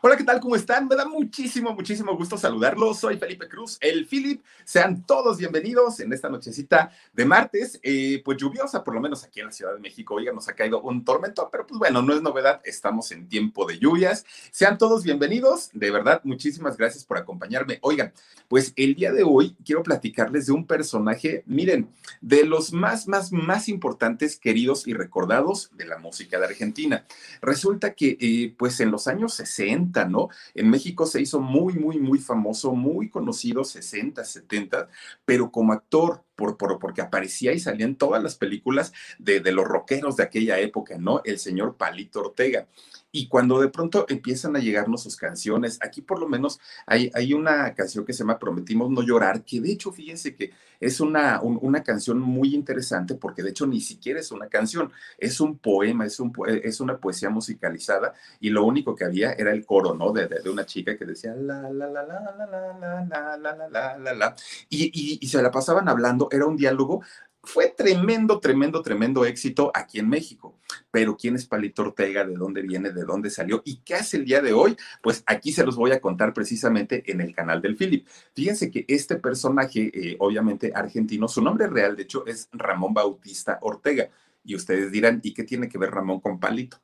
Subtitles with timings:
[0.00, 0.38] Hola, ¿qué tal?
[0.38, 0.86] ¿Cómo están?
[0.86, 3.00] Me da muchísimo, muchísimo gusto saludarlos.
[3.00, 4.44] Soy Felipe Cruz, el Philip.
[4.64, 9.40] Sean todos bienvenidos en esta nochecita de martes, eh, pues lluviosa, por lo menos aquí
[9.40, 10.14] en la Ciudad de México.
[10.14, 13.66] Oiga, nos ha caído un tormento, pero pues bueno, no es novedad, estamos en tiempo
[13.66, 14.24] de lluvias.
[14.52, 15.70] Sean todos bienvenidos.
[15.72, 17.80] De verdad, muchísimas gracias por acompañarme.
[17.82, 18.12] Oigan,
[18.46, 21.88] pues el día de hoy quiero platicarles de un personaje, miren,
[22.20, 27.04] de los más, más, más importantes, queridos y recordados de la música de Argentina.
[27.42, 30.28] Resulta que, eh, pues en los años 60, ¿no?
[30.54, 34.88] En México se hizo muy, muy, muy famoso, muy conocido, 60, 70,
[35.24, 39.52] pero como actor, por, por, porque aparecía y salía en todas las películas de, de
[39.52, 41.20] los rockeros de aquella época, ¿no?
[41.24, 42.68] El señor Palito Ortega.
[43.10, 47.32] Y cuando de pronto empiezan a llegarnos sus canciones, aquí por lo menos hay, hay
[47.32, 51.40] una canción que se llama Prometimos no llorar, que de hecho fíjense que es una,
[51.42, 56.04] una canción muy interesante porque de hecho ni siquiera es una canción, es un poema,
[56.06, 60.12] es, un, es una poesía musicalizada y lo único que había era el coro, ¿no?
[60.12, 63.68] De, de, una chica que decía la, la, la, la, la, la, la, la, la,
[63.68, 64.36] la, la, la,
[64.68, 67.02] y, y, y se la pasaban hablando, era un diálogo
[67.42, 70.58] fue tremendo, tremendo, tremendo éxito aquí en México.
[70.90, 72.24] Pero ¿quién es Palito Ortega?
[72.24, 72.90] ¿De dónde viene?
[72.90, 73.62] ¿De dónde salió?
[73.64, 74.76] ¿Y qué hace el día de hoy?
[75.02, 78.06] Pues aquí se los voy a contar precisamente en el canal del Philip.
[78.34, 83.58] Fíjense que este personaje, eh, obviamente argentino, su nombre real, de hecho, es Ramón Bautista
[83.62, 84.10] Ortega.
[84.44, 86.78] Y ustedes dirán, ¿y qué tiene que ver Ramón con Palito?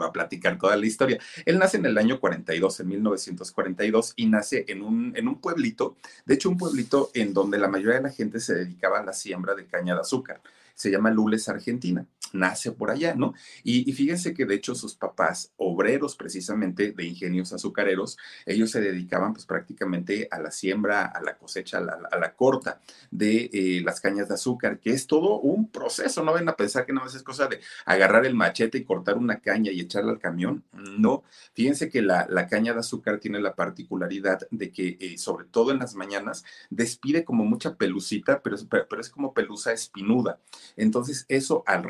[0.00, 1.18] va a platicar toda la historia.
[1.44, 5.96] Él nace en el año 42, en 1942, y nace en un, en un pueblito,
[6.24, 9.12] de hecho un pueblito en donde la mayoría de la gente se dedicaba a la
[9.12, 10.40] siembra de caña de azúcar
[10.76, 12.06] se llama Lules, Argentina.
[12.32, 13.34] Nace por allá, ¿no?
[13.62, 19.32] Y, fíjense que de hecho sus papás, obreros precisamente de ingenios azucareros, ellos se dedicaban
[19.32, 24.28] pues prácticamente a la siembra, a la cosecha, a la, corta de eh, las cañas
[24.28, 26.22] de azúcar, que es todo un proceso.
[26.22, 29.40] No ven a pensar que no es cosa de agarrar el machete y cortar una
[29.40, 30.64] caña y echarla al camión.
[30.72, 31.24] No.
[31.54, 35.78] Fíjense que la, caña de azúcar tiene la particularidad de que, eh, sobre todo en
[35.78, 40.38] las mañanas, despide como mucha pelucita, pero, pero es como pelusa espinuda.
[40.76, 41.82] Entonces, eso al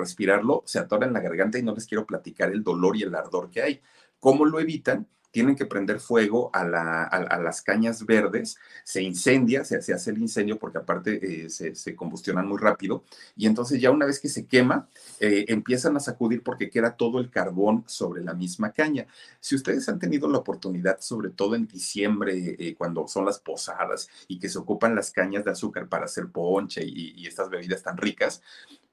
[0.64, 3.50] se atora en la garganta y no les quiero platicar el dolor y el ardor
[3.50, 3.82] que hay.
[4.20, 5.06] ¿Cómo lo evitan?
[5.36, 10.78] tienen que prender fuego a, las cañas verdes, se incendia, se, hace el incendio porque
[10.78, 13.04] aparte eh, se, combustionan muy rápido
[13.36, 14.88] y entonces ya una vez que se quema,
[15.20, 19.08] eh, empiezan a sacudir porque queda todo el carbón sobre la misma caña.
[19.38, 24.08] Si ustedes han tenido la oportunidad, sobre todo en diciembre, eh, cuando son las posadas
[24.28, 27.98] y que se ocupan las cañas de azúcar para hacer ponche y estas bebidas tan
[27.98, 28.40] ricas,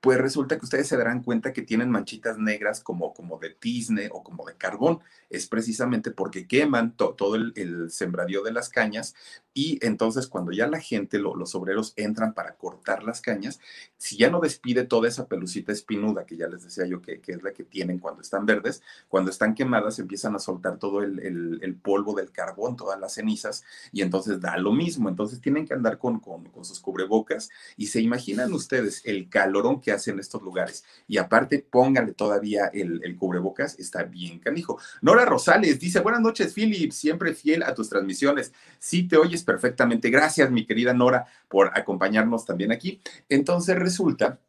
[0.04, 4.10] pues resulta que ustedes se darán cuenta que tienen manchitas negras como, como de tizne
[4.12, 5.00] o como de carbón.
[5.30, 9.16] Es precisamente porque queman todo el, el, sembradío de las cañas
[9.54, 13.60] y entonces cuando ya la gente, los obreros entran para cortar las cañas,
[13.98, 17.44] si ya no despide toda esa pelucita espinuda que ya les decía yo que, es
[17.44, 21.76] la que tienen cuando están verdes, cuando están quemadas empiezan a soltar todo el, el,
[21.76, 25.10] polvo del carbón, todas las cenizas y entonces da lo mismo.
[25.10, 29.82] Entonces tienen que andar con, con, con sus cubrebocas y se imaginan ustedes el calorón
[29.82, 30.84] que hace en estos lugares.
[31.08, 34.80] Y aparte, póngale todavía el, cubrebocas, está bien canijo.
[35.02, 38.54] Nora Rosales dice, buenas noches, Philip, siempre fiel a tus transmisiones.
[38.80, 40.10] Sí, te oyes perfectamente.
[40.10, 43.02] Gracias, mi querida Nora, por acompañarnos también aquí.
[43.30, 44.40] Entonces resulta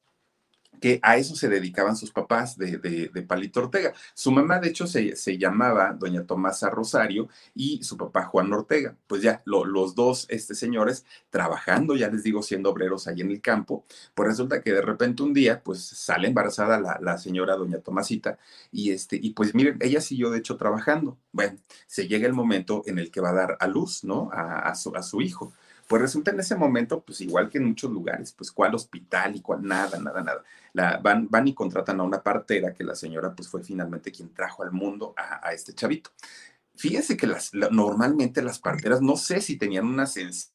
[0.81, 3.93] que a eso se dedicaban sus papás de, de, Palito Ortega.
[4.15, 8.97] Su mamá, de hecho, se, se, llamaba doña Tomasa Rosario y su papá Juan Ortega.
[9.07, 13.41] Pues ya, los dos este, señores trabajando, ya les digo, siendo obreros ahí en el
[13.41, 13.85] campo,
[14.15, 18.39] pues resulta que de repente un día, pues sale embarazada la, la señora doña Tomasita
[18.71, 21.19] y, este, y pues miren, ella siguió de hecho trabajando.
[21.33, 24.31] Bueno, se llega el momento en el que va a dar a luz, ¿no?
[24.33, 25.53] A, su, a su hijo.
[25.87, 29.41] Pues resulta en ese momento, pues igual que en muchos lugares, pues cuál hospital y
[29.41, 30.23] cuál nada, nada,
[30.73, 31.01] nada.
[31.01, 34.63] Van, van y contratan a una partera que la señora pues fue finalmente quien trajo
[34.63, 36.11] al mundo a, este chavito.
[36.75, 40.54] Fíjense que las, normalmente las parteras, no sé si tenían una sensibilidad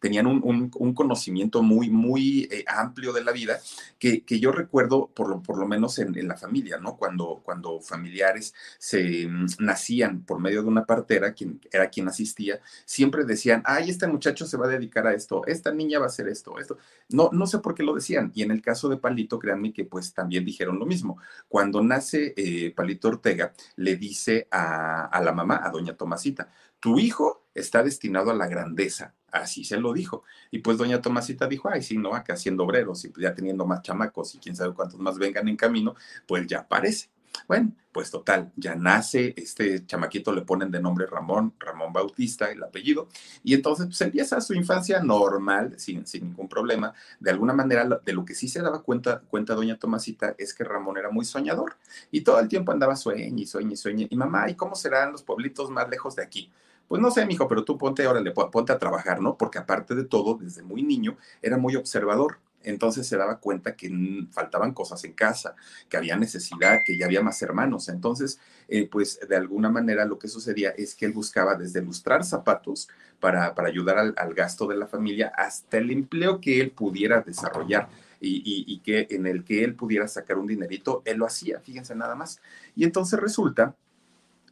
[0.00, 3.58] tenían un, conocimiento muy, muy eh, amplio de la vida
[3.98, 6.96] que, yo recuerdo por lo, por lo menos en, la familia, ¿no?
[6.96, 12.60] Cuando, cuando familiares se mm, nacían por medio de una partera, quien era quien asistía,
[12.84, 16.08] siempre decían, ay, este muchacho se va a dedicar a esto, esta niña va a
[16.08, 16.78] hacer esto, esto.
[17.08, 18.30] No, no sé por qué lo decían.
[18.34, 21.18] Y en el caso de Palito, créanme que pues también dijeron lo mismo.
[21.48, 26.50] Cuando nace eh, Palito Ortega, le dice a, a la mamá, a doña Tomasita,
[26.80, 29.14] tu hijo está destinado a la grandeza.
[29.30, 30.24] Así se lo dijo.
[30.50, 33.82] Y pues doña Tomasita dijo, ay, sí, no, acá haciendo obreros y ya teniendo más
[33.82, 35.94] chamacos y quién sabe cuántos más vengan en camino,
[36.26, 37.10] pues ya aparece.
[37.46, 42.62] Bueno, pues total, ya nace, este chamaquito le ponen de nombre Ramón, Ramón Bautista, el
[42.62, 43.08] apellido,
[43.42, 46.92] y entonces pues empieza su infancia normal, sin, sin ningún problema.
[47.20, 50.64] De alguna manera, de lo que sí se daba cuenta, cuenta doña Tomasita es que
[50.64, 51.76] Ramón era muy soñador
[52.10, 54.06] y todo el tiempo andaba sueño y sueño y sueño.
[54.10, 56.50] Y mamá, ¿y cómo serán los pueblitos más lejos de aquí?
[56.88, 59.36] Pues no sé, mijo, pero tú ponte, órale, ponte a trabajar, ¿no?
[59.36, 62.38] Porque aparte de todo, desde muy niño, era muy observador.
[62.64, 65.54] Entonces se daba cuenta que faltaban cosas en casa,
[65.88, 67.88] que había necesidad, que ya había más hermanos.
[67.88, 72.24] Entonces, eh, pues de alguna manera lo que sucedía es que él buscaba desde lustrar
[72.24, 72.88] zapatos
[73.20, 77.88] para, para ayudar al, gasto de la familia hasta el empleo que él pudiera desarrollar.
[78.20, 81.94] Y, y, que en el que él pudiera sacar un dinerito, él lo hacía, fíjense
[81.94, 82.40] nada más.
[82.74, 83.76] Y entonces resulta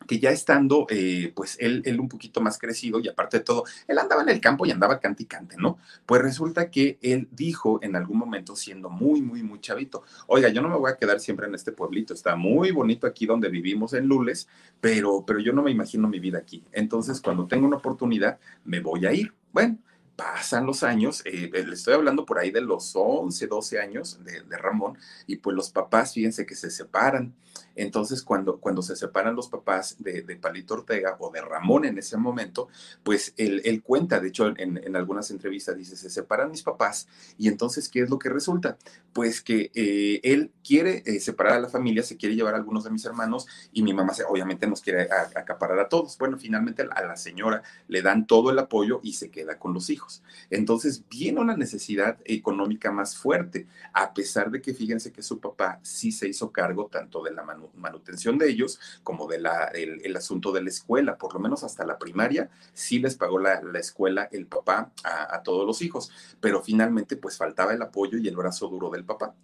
[0.06, 3.64] que ya estando, eh, pues él, él un poquito más crecido y aparte de todo,
[3.86, 5.78] él andaba en el campo y andaba cante y cante, ¿no?
[6.06, 10.62] Pues resulta que él dijo en algún momento, siendo muy, muy, muy chavito, oiga, yo
[10.62, 13.92] no me voy a quedar siempre en este pueblito, está muy bonito aquí donde vivimos
[13.94, 14.48] en Lules,
[14.80, 16.62] pero, pero yo no me imagino mi vida aquí.
[16.72, 19.32] Entonces, cuando tengo una oportunidad, me voy a ir.
[19.52, 19.78] Bueno,
[20.16, 24.40] pasan los años, eh, le estoy hablando por ahí de los 11, 12 años de,
[24.40, 27.34] de, Ramón, y pues los papás, fíjense que se separan.
[27.76, 32.16] Entonces, cuando, cuando se separan los papás de, Palito Ortega o de Ramón en ese
[32.16, 32.68] momento,
[33.02, 37.08] pues él, cuenta, de hecho, en, algunas entrevistas dice, se separan mis papás,
[37.38, 38.78] y entonces, ¿qué es lo que resulta?
[39.12, 42.84] Pues que eh, él quiere eh, separar a la familia, se quiere llevar a algunos
[42.84, 46.16] de mis hermanos, y mi mamá obviamente nos quiere acaparar a todos.
[46.18, 49.90] Bueno, finalmente a la señora le dan todo el apoyo y se queda con los
[49.90, 50.22] hijos.
[50.50, 55.80] Entonces, viene una necesidad económica más fuerte, a pesar de que fíjense que su papá
[55.82, 57.42] sí se hizo cargo tanto de la
[57.74, 61.84] manutención de ellos como de la, el, asunto de la escuela, por lo menos hasta
[61.84, 66.10] la primaria, sí les pagó la, escuela el papá a, todos los hijos,
[66.40, 69.34] pero finalmente pues faltaba el apoyo y el brazo duro del papá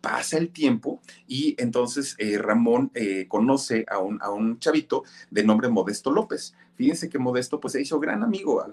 [0.00, 5.44] pasa el tiempo y entonces eh, Ramón eh, conoce a un, a un chavito de
[5.44, 6.54] nombre Modesto López.
[6.74, 8.64] Fíjense que Modesto pues se hizo gran amigo,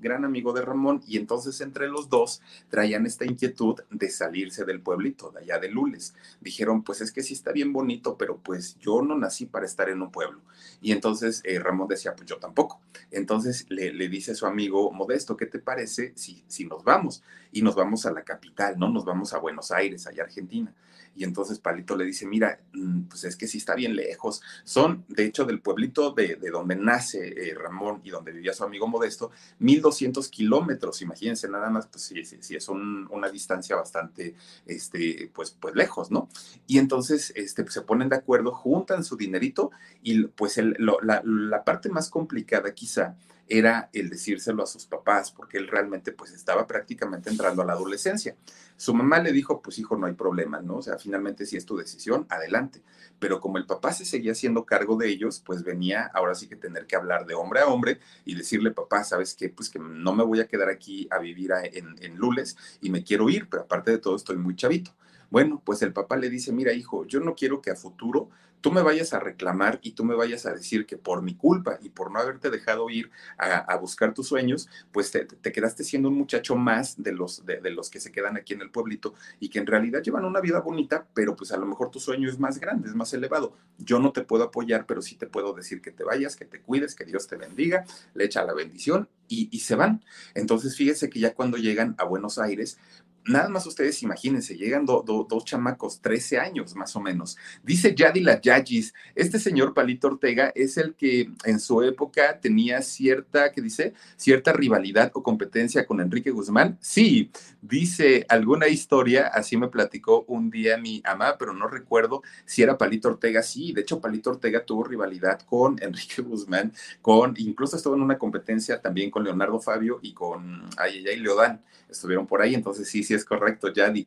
[0.00, 4.80] gran, amigo de Ramón y entonces entre los dos traían esta inquietud de salirse del
[4.80, 6.14] pueblito, de allá de Lules.
[6.40, 9.88] Dijeron pues es que sí está bien bonito, pero pues yo no nací para estar
[9.88, 10.40] en un pueblo.
[10.80, 12.80] Y entonces eh, Ramón decía pues yo tampoco.
[13.10, 17.22] Entonces le, dice a su amigo Modesto, ¿qué te parece si, si nos vamos?
[17.52, 18.88] Y nos vamos a la capital, ¿no?
[18.88, 20.72] Nos vamos a Buenos Aires, allá Argentina.
[21.16, 24.42] Y entonces Palito le dice, mira, mm, pues es que sí está bien lejos.
[24.64, 28.86] Son, de hecho, del pueblito de, donde nace eh, Ramón y donde vivía su amigo
[28.86, 31.02] Modesto, 1200 kilómetros.
[31.02, 34.34] Imagínense nada más, pues sí, sí, sí es una distancia bastante,
[34.66, 36.28] este, pues, pues lejos, ¿no?
[36.66, 39.70] Y entonces este, pues, se ponen de acuerdo, juntan su dinerito
[40.02, 43.16] y pues la parte más complicada quizá
[43.48, 47.72] era el decírselo a sus papás, porque él realmente pues estaba prácticamente entrando a la
[47.72, 48.36] adolescencia.
[48.76, 50.76] Su mamá le dijo, pues hijo, no hay problema, ¿no?
[50.76, 52.82] O sea, finalmente si es tu decisión, adelante.
[53.18, 56.56] Pero como el papá se seguía haciendo cargo de ellos, pues venía ahora sí que
[56.56, 59.48] tener que hablar de hombre a hombre y decirle, papá, ¿sabes qué?
[59.48, 63.02] Pues que no me voy a quedar aquí a vivir en, en Lules y me
[63.02, 64.92] quiero ir, pero aparte de todo estoy muy chavito.
[65.30, 68.30] Bueno, pues el papá le dice, mira hijo, yo no quiero que a futuro
[68.60, 71.78] tú me vayas a reclamar y tú me vayas a decir que por mi culpa
[71.82, 76.16] y por no haberte dejado ir a, buscar tus sueños, pues te, quedaste siendo un
[76.16, 79.60] muchacho más de los, de, los que se quedan aquí en el pueblito y que
[79.60, 82.58] en realidad llevan una vida bonita, pero pues a lo mejor tu sueño es más
[82.58, 83.54] grande, es más elevado.
[83.78, 86.60] Yo no te puedo apoyar, pero sí te puedo decir que te vayas, que te
[86.60, 90.04] cuides, que Dios te bendiga, le echa la bendición y, y se van.
[90.34, 92.78] Entonces fíjese que ya cuando llegan a Buenos Aires,
[93.24, 97.36] nada más ustedes imagínense, llegan dos chamacos, 13 años más o menos.
[97.62, 103.52] Dice Yadila Yagis, este señor Palito Ortega es el que en su época tenía cierta,
[103.52, 103.94] ¿qué dice?
[104.16, 106.78] Cierta rivalidad o competencia con Enrique Guzmán.
[106.80, 112.62] Sí, dice alguna historia, así me platicó un día mi ama, pero no recuerdo si
[112.62, 113.42] era Palito Ortega.
[113.42, 116.72] Sí, de hecho Palito Ortega tuvo rivalidad con Enrique Guzmán,
[117.02, 122.26] con, incluso estuvo en una competencia también con Leonardo Fabio y con Ayayay Leodán estuvieron
[122.26, 124.06] por ahí, entonces sí, sí es correcto, Yadi.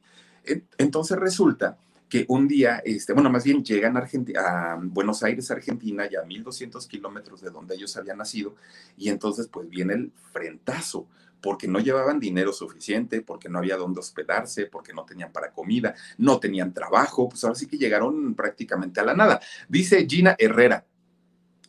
[0.77, 1.77] Entonces resulta
[2.07, 6.85] que un día, este, bueno, más bien llegan a, Buenos Aires, Argentina, ya a 1200
[6.87, 8.55] kilómetros de donde ellos habían nacido,
[8.97, 11.07] y entonces pues viene el frentazo,
[11.41, 15.95] porque no llevaban dinero suficiente, porque no había dónde hospedarse, porque no tenían para comida,
[16.17, 19.39] no tenían trabajo, pues ahora sí que llegaron prácticamente a la nada.
[19.67, 20.85] Dice Gina Herrera,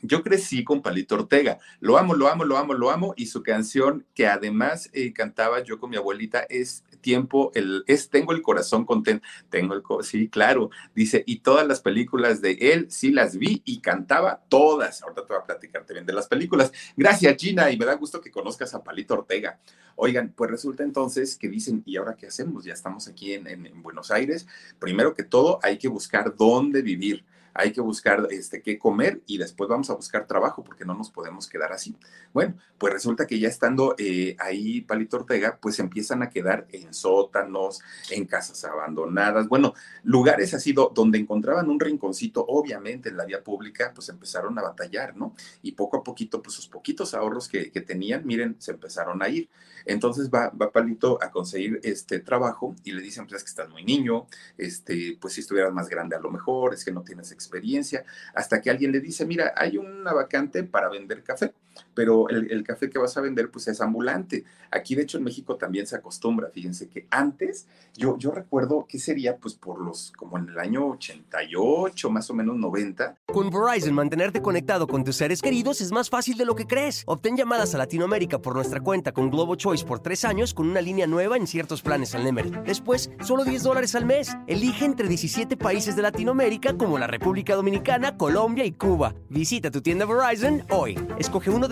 [0.03, 1.59] yo crecí con Palito Ortega.
[1.79, 3.15] Lo amo, lo amo, lo amo, lo amo.
[3.17, 8.09] Y su canción, que además eh, cantaba yo con mi abuelita, es Tiempo, el, es
[8.09, 9.27] Tengo el corazón contento.
[9.51, 10.71] Tengo el sí, claro.
[10.95, 15.03] Dice, y todas las películas de él sí las vi y cantaba todas.
[15.03, 16.73] Ahorita te voy a platicarte bien de las películas.
[16.97, 19.59] Gracias, Gina, y me da gusto que conozcas a Palito Ortega.
[19.97, 22.65] Oigan, pues resulta entonces que dicen, ¿y ahora qué hacemos?
[22.65, 24.47] Ya estamos aquí en, en Buenos Aires.
[24.79, 29.39] Primero que todo, hay que buscar dónde vivir hay que buscar este, qué comer y
[29.39, 31.97] después vamos a buscar trabajo porque no nos podemos quedar así.
[32.33, 36.95] Bueno, pues resulta que ya estando eh, ahí Palito Ortega, pues empiezan a quedar en
[36.95, 37.81] sótanos,
[38.11, 43.93] en casas abandonadas, bueno, lugares así donde encontraban un rinconcito, obviamente en la vía pública,
[43.95, 45.35] pues empezaron a batallar, ¿no?
[45.63, 49.29] Y poco a poquito, pues sus poquitos ahorros que, que tenían, miren, se empezaron a
[49.29, 49.49] ir.
[49.87, 53.69] Entonces va, va Palito a conseguir este trabajo y le dicen, pues es que estás
[53.71, 54.27] muy niño,
[54.59, 58.61] este, pues si estuvieras más grande a lo mejor, es que no tienes experiencia, hasta
[58.61, 61.55] que alguien le dice, mira, hay una vacante para vender café,
[61.95, 64.45] pero el, café que vas a vender pues es ambulante.
[64.71, 68.99] Aquí de hecho en México también se acostumbra, fíjense que antes, yo, yo recuerdo que
[68.99, 73.17] sería pues por los, como en el año 88, más o menos 90.
[73.27, 77.03] Con Verizon, mantenerte conectado con tus seres queridos es más fácil de lo que crees.
[77.07, 80.81] Obtén llamadas a Latinoamérica por nuestra cuenta con Globo Choice por tres años con una
[80.81, 82.63] línea nueva en ciertos planes al Nemer.
[82.65, 84.37] Después, solo 10 dólares al mes.
[84.47, 89.15] Elige entre 17 países de Latinoamérica como la República Dominicana, Colombia y Cuba.
[89.29, 90.99] Visita tu tienda Verizon hoy.
[91.19, 91.72] Escoge uno de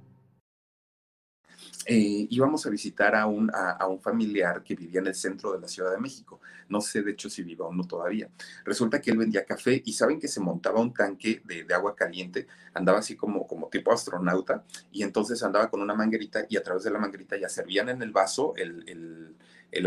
[1.91, 5.59] Eh, íbamos a visitar a un, a, un familiar que vivía en el centro de
[5.59, 6.39] la Ciudad de México.
[6.69, 8.29] No sé, de hecho, si viva o no todavía.
[8.63, 12.47] Resulta que él vendía café y saben que se montaba un tanque de, agua caliente,
[12.73, 16.83] andaba así como, como tipo astronauta, y entonces andaba con una manguerita y a través
[16.83, 19.35] de la manguerita ya servían en el vaso el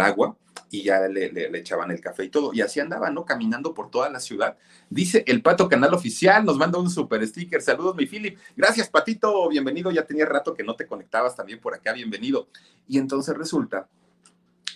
[0.01, 0.37] agua
[0.71, 2.53] y ya le, echaban el café y todo.
[2.53, 3.25] Y así andaban, ¿no?
[3.25, 4.57] Caminando por toda la ciudad.
[4.91, 7.63] Dice el Pato Canal Oficial, nos manda un super sticker.
[7.63, 8.39] Saludos, mi Philip.
[8.57, 9.49] Gracias, Patito.
[9.49, 9.91] Bienvenido.
[9.91, 11.93] Ya tenía rato que no te conectabas también por acá.
[11.93, 12.49] Bienvenido.
[12.89, 13.89] Y entonces resulta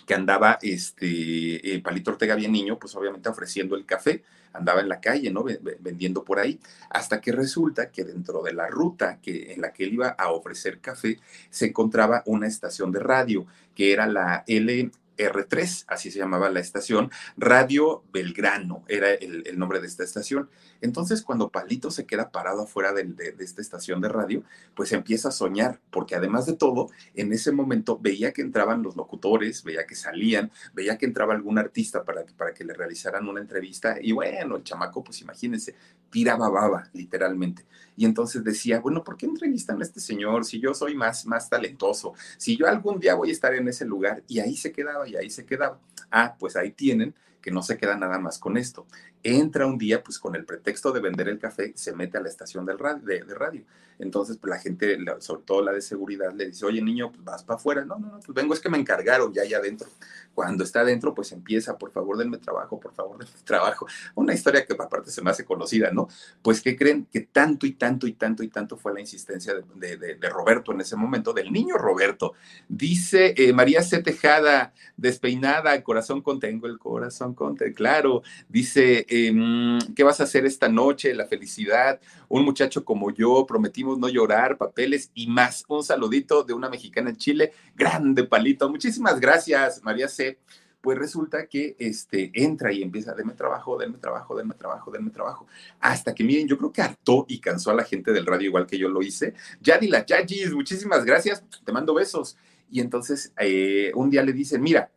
[0.05, 4.89] que andaba este eh, Palito Ortega bien niño, pues obviamente ofreciendo el café, andaba en
[4.89, 5.45] la calle, ¿no?
[5.79, 9.83] Vendiendo por ahí, hasta que resulta que dentro de la ruta que, en la que
[9.83, 14.91] él iba a ofrecer café, se encontraba una estación de radio, que era la L
[15.19, 20.49] R3, así se llamaba la estación, Radio Belgrano era el, nombre de esta estación.
[20.81, 24.43] Entonces, cuando Palito se queda parado afuera de, esta estación de radio,
[24.75, 28.95] pues empieza a soñar, porque además de todo, en ese momento veía que entraban los
[28.95, 33.41] locutores, veía que salían, veía que entraba algún artista para, para que le realizaran una
[33.41, 35.75] entrevista, y bueno, el chamaco, pues imagínense,
[36.09, 37.65] tiraba baba, literalmente.
[37.95, 41.49] Y entonces decía, bueno, ¿por qué entrevistan a este señor si yo soy más, más
[41.49, 42.13] talentoso?
[42.37, 45.15] Si yo algún día voy a estar en ese lugar, y ahí se quedaba y
[45.15, 45.79] ahí se quedaba.
[46.11, 48.85] Ah, pues ahí tienen que no se queda nada más con esto.
[49.23, 52.29] Entra un día, pues con el pretexto de vender el café, se mete a la
[52.29, 53.63] estación del radio, de, radio.
[53.97, 57.43] Entonces, pues la gente, sobre todo la de seguridad, le dice, oye niño, pues vas
[57.43, 57.83] para afuera.
[57.83, 59.89] No, no, no, pues vengo, es que me encargaron ya allá adentro.
[60.33, 63.87] Cuando está adentro, pues empieza, por favor, denme trabajo, por favor, denme trabajo.
[64.15, 66.07] Una historia que aparte se me hace conocida, ¿no?
[66.41, 69.97] Pues que creen que tanto y tanto y tanto y tanto fue la insistencia de,
[69.97, 72.33] de, Roberto en ese momento, del niño Roberto.
[72.69, 74.01] Dice eh, María C.
[74.01, 77.33] Tejada, despeinada, corazón contengo el corazón
[77.75, 78.21] claro.
[78.47, 81.13] Dice, em, ¿qué vas a hacer esta noche?
[81.13, 81.99] La felicidad.
[82.27, 85.65] Un muchacho como yo, prometimos no llorar, papeles y más.
[85.67, 88.69] Un saludito de una mexicana en Chile, grande palito.
[88.69, 90.37] Muchísimas gracias, María C
[90.81, 95.47] pues resulta que este, entra y empieza, denme trabajo, denme trabajo, denme trabajo, denme trabajo.
[95.79, 98.65] Hasta que, miren, yo creo que hartó y cansó a la gente del radio igual
[98.65, 99.33] que yo lo hice.
[99.61, 102.37] Yadila, Yagis, muchísimas gracias, te mando besos.
[102.71, 104.89] Y entonces eh, un día le dicen, mira,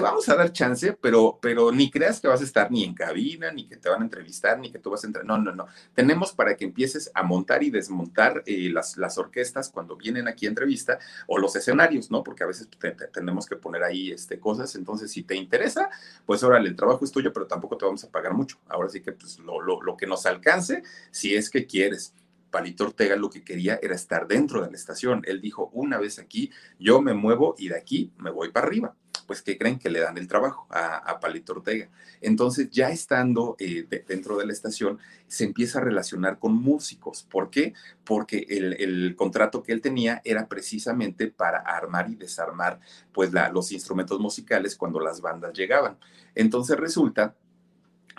[0.00, 3.50] vamos a dar chance, pero, pero ni creas que vas a estar ni en cabina,
[3.52, 5.24] ni que te van a entrevistar, ni que tú vas a entrar.
[5.24, 5.66] No, no, no.
[5.94, 10.46] Tenemos para que empieces a montar y desmontar eh, las, las orquestas cuando vienen aquí
[10.46, 12.22] a entrevista o los escenarios, ¿no?
[12.22, 12.68] Porque a veces
[13.12, 14.74] tenemos que poner ahí este, cosas.
[14.74, 15.90] Entonces, si te interesa,
[16.26, 18.58] pues órale, el trabajo es tuyo, pero tampoco te vamos a pagar mucho.
[18.68, 22.14] Ahora sí que pues, lo, lo, lo que nos alcance, si es que quieres.
[22.50, 25.22] Palito Ortega lo que quería era estar dentro de la estación.
[25.24, 28.96] Él dijo, una vez aquí, yo me muevo y de aquí me voy para arriba
[29.30, 29.78] pues, ¿qué creen?
[29.78, 31.88] Que le dan el trabajo a, Palito Ortega.
[32.20, 37.22] Entonces, ya estando eh, dentro de la estación, se empieza a relacionar con músicos.
[37.30, 37.72] ¿Por qué?
[38.02, 42.80] Porque el, contrato que él tenía era precisamente para armar y desarmar,
[43.12, 45.96] pues, los instrumentos musicales cuando las bandas llegaban.
[46.34, 47.36] Entonces, resulta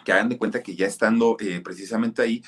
[0.03, 2.43] que hagan de cuenta que ya estando eh, precisamente ahí,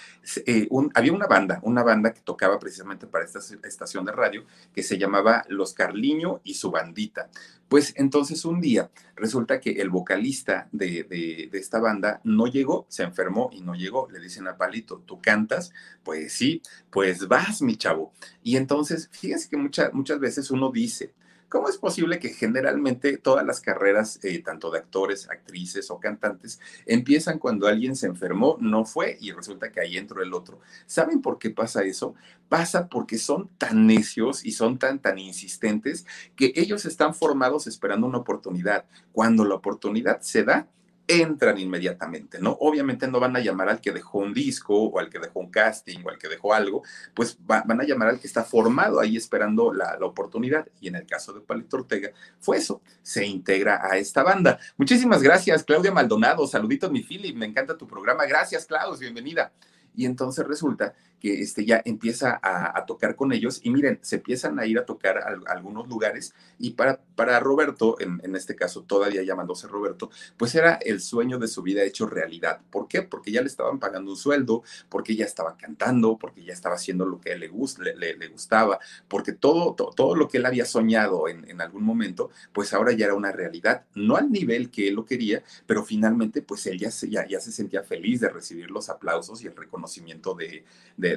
[0.46, 4.84] eh, había una banda, una banda que tocaba precisamente para esta estación de radio que
[4.84, 7.30] se llamaba Los Carliño y su bandita.
[7.68, 13.04] Pues entonces un día resulta que el vocalista de, de, esta banda no llegó, se
[13.04, 14.08] enfermó y no llegó.
[14.12, 15.72] Le dicen a Palito, ¿tú cantas?
[16.04, 18.14] Pues sí, pues vas, mi chavo.
[18.44, 21.14] Y entonces, fíjense que muchas muchas veces uno dice,
[21.54, 26.60] ¿Cómo es posible que generalmente todas las carreras, eh, tanto de actores, actrices o cantantes,
[26.88, 30.62] empiezan cuando alguien se enfermó, no fue y resulta que ahí entró el otro?
[30.88, 32.16] ¿Saben por qué pasa eso?
[32.50, 38.08] Pasa porque son tan necios y son tan, tan insistentes que ellos están formados esperando
[38.08, 38.86] una oportunidad.
[39.12, 40.68] Cuando la oportunidad se da,
[41.08, 42.58] entran inmediatamente, ¿no?
[42.62, 45.52] Obviamente no van a llamar al que dejó un disco o al que dejó un
[45.52, 46.84] casting o al que dejó algo,
[47.14, 50.68] pues van a llamar al que está formado ahí esperando la, la, oportunidad.
[50.80, 54.60] Y en el caso de Palito Ortega fue eso, se integra a esta banda.
[54.78, 56.48] Muchísimas gracias, Claudia Maldonado.
[56.48, 58.26] Saluditos, mi Philip, me encanta tu programa.
[58.26, 59.52] Gracias, Claudia, bienvenida.
[59.96, 64.60] Y entonces resulta que este, ya empieza a, tocar con ellos y miren, se empiezan
[64.60, 69.24] a ir a tocar a, algunos lugares y para, para Roberto, en, este caso todavía
[69.24, 72.60] llamándose Roberto, pues era el sueño de su vida hecho realidad.
[72.70, 73.04] ¿Por qué?
[73.04, 77.06] Porque ya le estaban pagando un sueldo, porque ya estaba cantando, porque ya estaba haciendo
[77.06, 77.50] lo que le,
[77.96, 82.74] le, le, gustaba, porque todo, todo, lo que él había soñado en, algún momento, pues
[82.74, 86.66] ahora ya era una realidad, no al nivel que él lo quería, pero finalmente pues
[86.66, 90.36] él ya se, ya, ya se sentía feliz de recibir los aplausos y el reconocimiento
[90.36, 90.66] de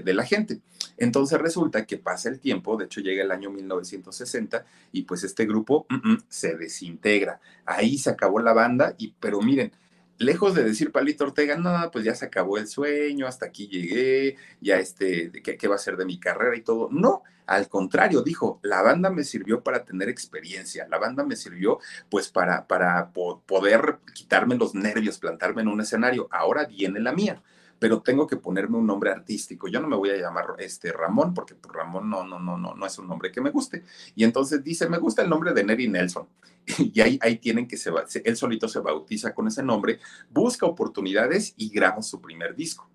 [0.00, 0.60] de, la gente.
[0.96, 5.46] Entonces resulta que pasa el tiempo, de hecho llega el año 1960 y pues este
[5.46, 7.40] grupo mm, mm, se desintegra.
[7.64, 9.72] Ahí se acabó la banda, y, pero miren,
[10.18, 14.36] lejos de decir Palito Ortega, no, pues ya se acabó el sueño, hasta aquí llegué,
[14.60, 16.88] ya este, ¿qué, va a ser de mi carrera y todo?
[16.90, 21.78] No, al contrario, dijo, la banda me sirvió para tener experiencia, la banda me sirvió
[22.08, 27.42] pues para, para poder quitarme los nervios, plantarme en un escenario, ahora viene la mía
[27.78, 29.68] pero tengo que ponerme un nombre artístico.
[29.68, 32.86] Yo no me voy a llamar este Ramón, porque Ramón no, no, no, no, no
[32.86, 33.84] es un nombre que me guste.
[34.14, 36.26] Y entonces dice, me gusta el nombre de Neri Nelson.
[36.78, 37.92] Y ahí, ahí tienen que se,
[38.24, 40.00] él solito se bautiza con ese nombre,
[40.30, 42.88] busca oportunidades y graba su primer disco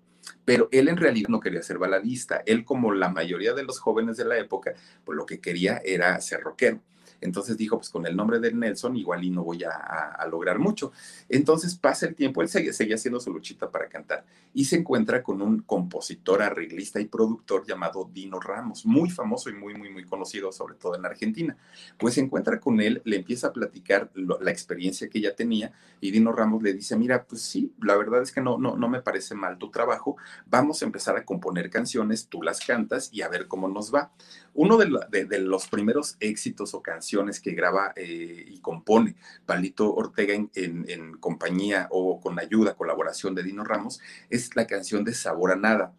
[0.44, 2.42] pero él en realidad no quería ser baladista.
[2.46, 6.20] Él, como la mayoría de los jóvenes de la época, pues lo que quería era
[6.20, 6.80] ser rockero.
[7.22, 10.92] Entonces dijo, pues con el nombre de Nelson igual y no voy a, lograr mucho.
[11.28, 15.40] Entonces pasa el tiempo, él seguía haciendo su luchita para cantar y se encuentra con
[15.42, 20.52] un compositor, arreglista y productor llamado Dino Ramos, muy famoso y muy, muy, muy conocido,
[20.52, 21.56] sobre todo en Argentina.
[21.98, 26.10] Pues se encuentra con él, le empieza a platicar la experiencia que ella tenía y
[26.10, 29.00] Dino Ramos le dice, mira, pues sí, la verdad es que no, no, no me
[29.00, 33.28] parece mal tu trabajo, vamos a empezar a componer canciones, tú las cantas y a
[33.28, 34.12] ver cómo nos va.
[34.54, 41.12] Uno de, los primeros éxitos o canciones que graba eh, y compone Palito Ortega en,
[41.18, 45.94] compañía o con ayuda, colaboración de Dino Ramos, es la canción de Sabor a Nada.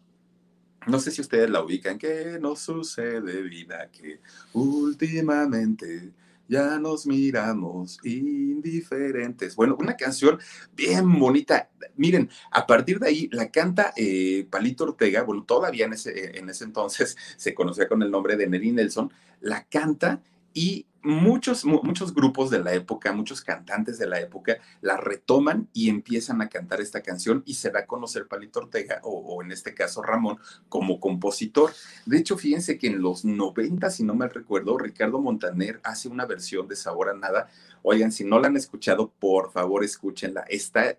[0.86, 4.20] No sé si ustedes la ubican, que no sucede vida, que
[4.52, 6.12] últimamente
[6.48, 9.56] ya nos miramos indiferentes.
[9.56, 10.38] Bueno, una canción
[10.74, 11.70] bien bonita.
[11.96, 16.48] Miren, a partir de ahí la canta eh, Palito Ortega, bueno, todavía en ese, en
[16.48, 20.20] ese entonces se conocía con el nombre de Nelly Nelson, la canta
[20.52, 25.90] y muchos, muchos grupos de la época, muchos cantantes de la época la retoman y
[25.90, 29.74] empiezan a cantar esta canción y se da a conocer Palito Ortega o, en este
[29.74, 30.38] caso Ramón
[30.68, 31.72] como compositor.
[32.06, 36.24] De hecho, fíjense que en los 90, si no me recuerdo, Ricardo Montaner hace una
[36.24, 37.48] versión de Sabor a Nada.
[37.82, 40.44] Oigan, si no la han escuchado, por favor escúchenla.
[40.48, 40.96] Está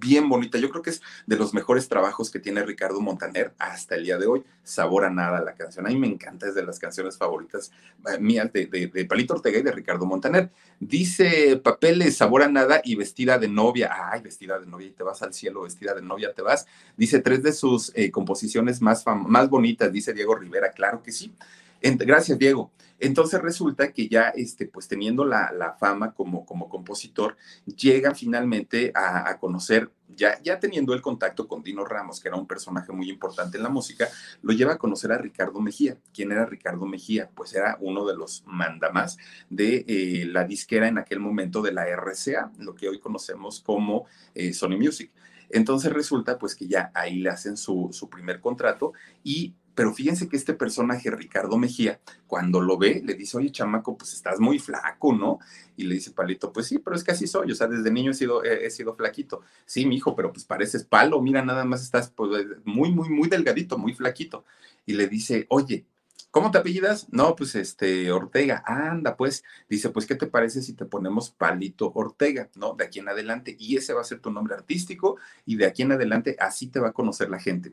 [0.00, 0.58] bien bonita.
[0.58, 4.18] Yo creo que es de los mejores trabajos que tiene Ricardo Montaner hasta el día
[4.18, 4.42] de hoy.
[4.64, 5.86] Sabor a nada la canción.
[5.86, 7.70] A mí me encanta, es de las canciones favoritas
[8.08, 10.50] eh, mías de, de, Palito Ortega y de Ricardo Montaner.
[10.78, 13.90] Dice papeles, sabor a nada y vestida de novia.
[14.10, 16.66] Ay, vestida de novia y te vas al cielo, vestida de novia te vas.
[16.96, 20.72] Dice tres de sus eh, composiciones más, más bonitas, dice Diego Rivera.
[20.72, 21.32] Claro que sí
[21.80, 22.72] gracias, Diego.
[23.00, 29.38] Entonces resulta que ya, este, pues teniendo la, fama como, como compositor, llegan finalmente a,
[29.38, 33.56] conocer, ya, ya teniendo el contacto con Dino Ramos, que era un personaje muy importante
[33.56, 34.06] en la música,
[34.42, 35.96] lo lleva a conocer a Ricardo Mejía.
[36.12, 37.30] ¿Quién era Ricardo Mejía?
[37.34, 39.16] Pues era uno de los mandamás
[39.48, 44.04] de eh, la disquera en aquel momento de la RCA, lo que hoy conocemos como
[44.34, 45.10] eh, Sony Music.
[45.48, 48.92] Entonces resulta pues que ya ahí le hacen su, su primer contrato
[49.24, 53.96] y Pero fíjense que este personaje, Ricardo Mejía, cuando lo ve, le dice, oye, chamaco,
[53.96, 55.38] pues estás muy flaco, ¿no?
[55.74, 58.10] Y le dice Palito, pues sí, pero es que así soy, o sea, desde niño
[58.10, 59.40] he sido, he, sido flaquito.
[59.64, 63.30] Sí, mi hijo, pero pues pareces palo, mira, nada más estás pues, muy, muy, muy
[63.30, 64.44] delgadito, muy flaquito.
[64.84, 65.86] Y le dice, oye,
[66.30, 67.08] ¿Cómo te apellidas?
[67.10, 68.62] No, pues este, Ortega.
[68.64, 72.74] Anda, pues, dice, pues, ¿qué te parece si te ponemos Palito Ortega, ¿no?
[72.74, 73.56] De aquí en adelante.
[73.58, 76.78] Y ese va a ser tu nombre artístico y de aquí en adelante así te
[76.78, 77.72] va a conocer la gente.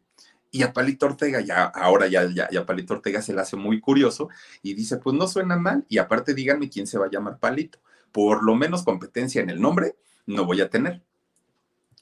[0.51, 3.79] Y a Palito Ortega, ya, ahora ya, ya, ya Palito Ortega se le hace muy
[3.79, 4.29] curioso
[4.61, 5.85] y dice, pues no suena mal.
[5.89, 7.79] Y aparte díganme quién se va a llamar Palito.
[8.11, 11.01] Por lo menos competencia en el nombre no voy a tener.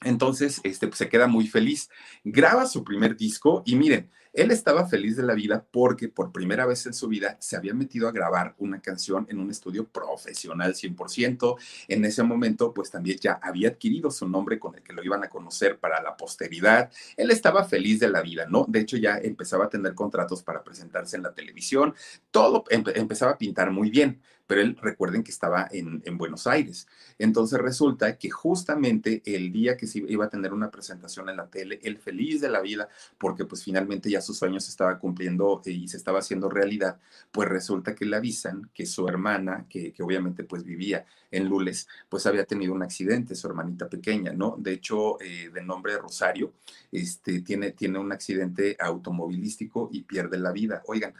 [0.02, 1.88] Entonces, este, pues, se queda muy feliz.
[2.24, 6.66] Graba su primer disco y miren, él estaba feliz de la vida porque por primera
[6.66, 10.74] vez en su vida se había metido a grabar una canción en un estudio profesional
[10.74, 11.56] 100%.
[11.88, 15.24] En ese momento, pues también ya había adquirido su nombre con el que lo iban
[15.24, 16.90] a conocer para la posteridad.
[17.16, 18.66] Él estaba feliz de la vida, ¿no?
[18.68, 21.94] De hecho, ya empezaba a tener contratos para presentarse en la televisión.
[22.30, 26.86] Todo empezaba a pintar muy bien pero él recuerden que estaba en, Buenos Aires.
[27.18, 31.48] Entonces resulta que justamente el día que se iba a tener una presentación en la
[31.48, 35.60] tele, él feliz de la vida, porque pues finalmente ya sus sueños se estaba cumpliendo
[35.66, 36.98] eh, y se estaba haciendo realidad,
[37.32, 42.26] pues resulta que le avisan que su hermana, que, obviamente pues vivía en Lules, pues
[42.26, 44.56] había tenido un accidente, su hermanita pequeña, ¿no?
[44.58, 46.54] De hecho, eh, de nombre Rosario,
[46.92, 50.82] este, tiene, tiene un accidente automovilístico y pierde la vida.
[50.86, 51.14] Oigan,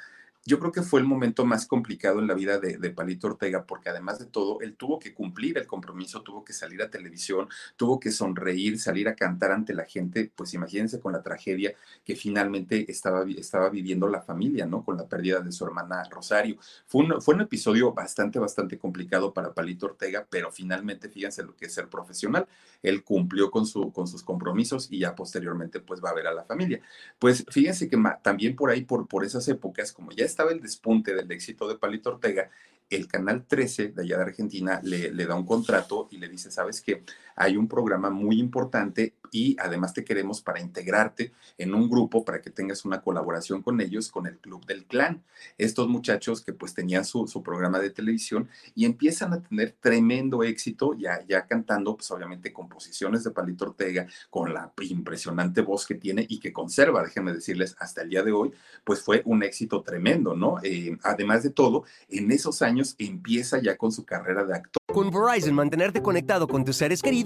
[0.47, 3.89] yo creo que fue el momento más complicado en la vida de, Palito Ortega, porque
[3.89, 7.99] además de todo, él tuvo que cumplir el compromiso, tuvo que salir a televisión, tuvo
[7.99, 12.89] que sonreír, salir a cantar ante la gente, pues imagínense con la tragedia que finalmente
[12.91, 14.85] estaba, estaba viviendo la familia, ¿no?
[14.85, 16.57] Con la pérdida de su hermana Rosario.
[16.87, 21.57] Fue un, fue un episodio bastante, bastante complicado para Palito Ortega, pero finalmente, fíjense lo
[21.57, 22.47] que es ser profesional.
[22.83, 26.35] Él cumplió con, su, con sus compromisos y ya posteriormente, pues va a ver a
[26.35, 26.81] la familia.
[27.19, 31.15] Pues fíjense que también por ahí, por, por esas épocas, como ya estaba el despunte
[31.15, 32.51] del éxito de Palito Ortega,
[32.91, 36.51] el Canal 13 de allá de Argentina le, le da un contrato y le dice,
[36.51, 37.05] ¿sabes qué?
[37.37, 42.41] Hay un programa muy importante y además te queremos para integrarte en un grupo para
[42.41, 45.23] que tengas una colaboración con ellos, con el Club del Clan.
[45.59, 50.95] Estos muchachos que pues tenían su, programa de televisión y empiezan a tener tremendo éxito
[50.95, 56.25] ya, ya cantando pues obviamente composiciones de Palito Ortega con la impresionante voz que tiene
[56.29, 58.53] y que conserva, déjenme decirles, hasta el día de hoy,
[58.85, 60.59] pues fue un éxito tremendo, ¿no?
[60.63, 64.81] Eh, además de todo, en esos años empieza ya con su carrera de actor.
[64.87, 67.26] Con Verizon, mantenerte conectado con tus seres queridos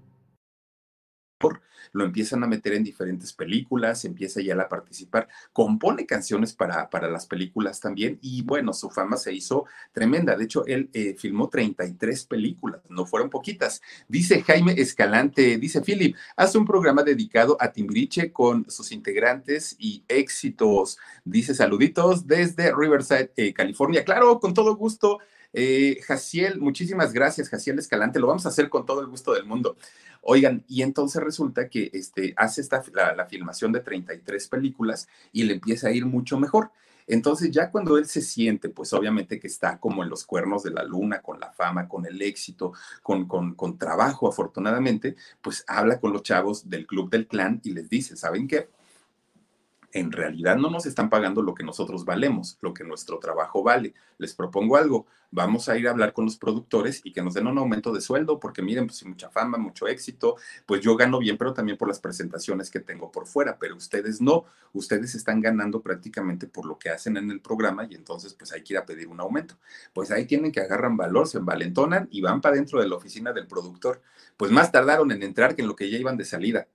[1.91, 7.09] lo empiezan a meter en diferentes películas, empieza ya a participar, compone canciones para, para
[7.09, 10.35] las películas también y bueno, su fama se hizo tremenda.
[10.35, 13.81] De hecho, él eh, filmó 33 películas, no fueron poquitas.
[14.07, 20.03] Dice Jaime Escalante, dice Philip, hace un programa dedicado a Timbiriche con sus integrantes y
[20.07, 20.97] éxitos.
[21.23, 24.03] Dice saluditos desde Riverside, eh, California.
[24.03, 25.19] Claro, con todo gusto.
[25.53, 28.19] Eh, Jaciel, muchísimas gracias, Jaciel Escalante.
[28.19, 29.75] Lo vamos a hacer con todo el gusto del mundo.
[30.21, 35.53] Oigan, y entonces resulta que este, hace esta, la, filmación de 33 películas y le
[35.53, 36.71] empieza a ir mucho mejor.
[37.07, 40.71] Entonces ya cuando él se siente, pues obviamente que está como en los cuernos de
[40.71, 45.99] la luna, con la fama, con el éxito, con, con, con trabajo afortunadamente, pues habla
[45.99, 48.69] con los chavos del Club del Clan y les dice, ¿saben qué?
[49.93, 53.93] En realidad no nos están pagando lo que nosotros valemos, lo que nuestro trabajo vale.
[54.17, 57.47] Les propongo algo, vamos a ir a hablar con los productores y que nos den
[57.47, 61.37] un aumento de sueldo, porque miren, pues mucha fama, mucho éxito, pues yo gano bien,
[61.37, 65.81] pero también por las presentaciones que tengo por fuera, pero ustedes no, ustedes están ganando
[65.81, 68.85] prácticamente por lo que hacen en el programa y entonces pues hay que ir a
[68.85, 69.55] pedir un aumento.
[69.93, 73.33] Pues ahí tienen que agarran valor, se envalentonan y van para dentro de la oficina
[73.33, 74.01] del productor.
[74.37, 76.67] Pues más tardaron en entrar que en lo que ya iban de salida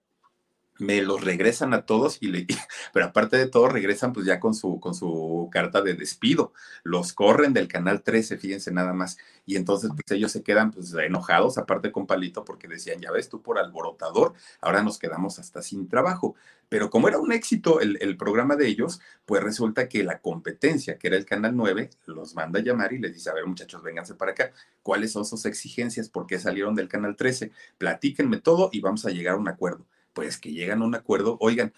[0.79, 2.47] me los regresan a todos y le,
[2.93, 6.53] pero aparte de todo regresan pues ya con su con su carta de despido.
[6.83, 9.19] Los corren del canal 13 fíjense nada más.
[9.47, 13.29] Y entonces pues ellos se quedan pues enojados aparte con Palito porque decían ya ves
[13.29, 16.35] tú por alborotador ahora nos quedamos hasta sin trabajo
[16.69, 20.99] pero como era un éxito el, el programa de ellos pues resulta que la competencia
[20.99, 23.83] que era el canal 9 los manda a llamar y les dice a ver muchachos
[23.83, 24.53] vénganse para acá.
[24.83, 29.11] Cuáles son sus exigencias por qué salieron del canal 13 platíquenme todo y vamos a
[29.11, 29.87] llegar a un acuerdo
[30.17, 31.75] pues que llegan a un acuerdo, oigan,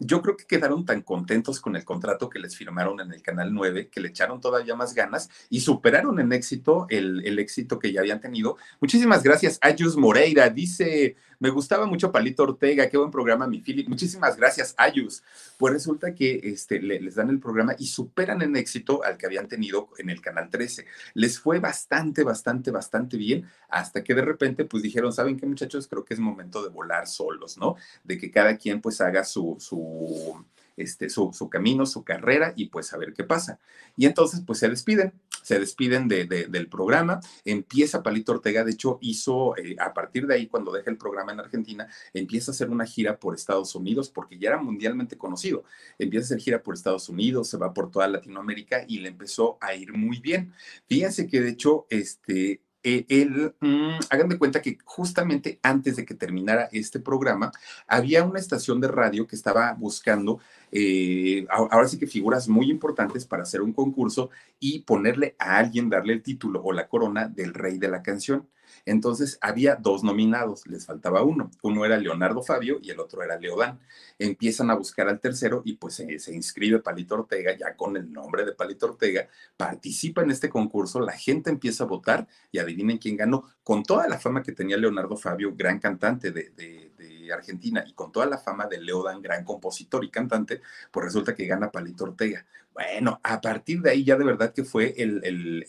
[0.00, 3.54] yo creo que quedaron tan contentos con el contrato que les firmaron en el Canal
[3.54, 7.92] 9, que le echaron todavía más ganas y superaron en éxito el, el éxito que
[7.92, 8.56] ya habían tenido.
[8.80, 10.50] Muchísimas gracias, Ayus Moreira.
[10.50, 13.88] Dice, me gustaba mucho Palito Ortega, qué buen programa, mi Philip.
[13.88, 15.22] Muchísimas gracias, Ayus.
[15.58, 19.48] Pues resulta que este, les dan el programa y superan en éxito al que habían
[19.48, 20.86] tenido en el Canal 13.
[21.14, 25.86] Les fue bastante, bastante, bastante bien, hasta que de repente pues dijeron, ¿saben qué muchachos?
[25.88, 27.76] Creo que es momento de volar solos, ¿no?
[28.04, 30.44] De que cada quien pues haga su, su
[30.76, 33.58] este, su, camino, su carrera y pues a ver qué pasa.
[33.96, 35.12] Y entonces pues se despiden,
[35.42, 40.34] se despiden de, del programa, empieza Palito Ortega, de hecho hizo, eh, a partir de
[40.34, 44.10] ahí cuando deja el programa en Argentina, empieza a hacer una gira por Estados Unidos
[44.10, 45.64] porque ya era mundialmente conocido,
[45.98, 49.58] empieza a hacer gira por Estados Unidos, se va por toda Latinoamérica y le empezó
[49.60, 50.52] a ir muy bien.
[50.88, 56.04] Fíjense que de hecho, este, eh, él, mm, hagan de cuenta que justamente antes de
[56.06, 57.50] que terminara este programa,
[57.88, 60.38] había una estación de radio que estaba buscando,
[60.72, 65.90] eh, ahora sí que figuras muy importantes para hacer un concurso y ponerle a alguien,
[65.90, 68.48] darle el título o la corona del rey de la canción.
[68.84, 71.50] Entonces había dos nominados, les faltaba uno.
[71.62, 73.80] Uno era Leonardo Fabio y el otro era Leodán.
[74.18, 78.44] Empiezan a buscar al tercero y pues se, inscribe Palito Ortega, ya con el nombre
[78.44, 83.16] de Palito Ortega, participa en este concurso, la gente empieza a votar y adivinen quién
[83.16, 86.85] ganó, con toda la fama que tenía Leonardo Fabio, gran cantante de
[87.34, 90.60] Argentina y con toda la fama de Leodan, gran compositor y cantante,
[90.90, 92.44] pues resulta que gana Palito Ortega.
[92.76, 95.64] Bueno, a partir de ahí ya de verdad que fue el,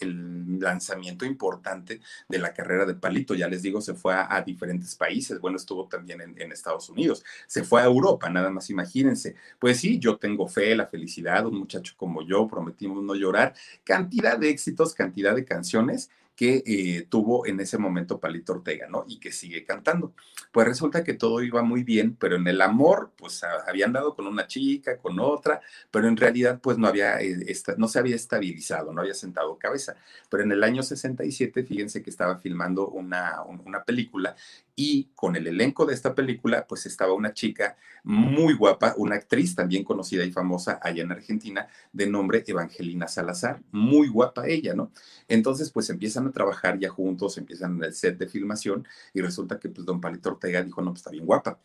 [0.59, 3.33] lanzamiento importante de la carrera de Palito.
[3.33, 5.39] Ya les digo, se fue a, diferentes países.
[5.39, 7.23] Bueno, estuvo también en, en, Estados Unidos.
[7.47, 9.35] Se fue a Europa, nada más imagínense.
[9.57, 13.53] Pues sí, yo tengo fe, la felicidad, un muchacho como yo, prometimos no llorar.
[13.85, 19.05] Cantidad de éxitos, cantidad de canciones que eh, tuvo en ese momento Palito Ortega, ¿no?
[19.07, 20.13] Y que sigue cantando.
[20.51, 24.27] Pues resulta que todo iba muy bien, pero en el amor, pues habían dado con
[24.27, 28.93] una chica, con otra, pero en realidad, pues no había, eh, no se había estabilizado,
[28.93, 29.95] no había sentado cabeza.
[30.29, 34.35] Pero en el año 67, fíjense que estaba filmando una, una película
[34.79, 39.55] y con el elenco de esta película, pues estaba una chica muy guapa, una actriz
[39.55, 44.91] también conocida y famosa allá en Argentina, de nombre Evangelina Salazar, muy guapa ella, ¿no?
[45.27, 49.59] Entonces, pues empiezan a trabajar ya juntos, empiezan en el set de filmación y resulta
[49.59, 51.59] que pues don Palito Ortega dijo, no, pues está bien guapa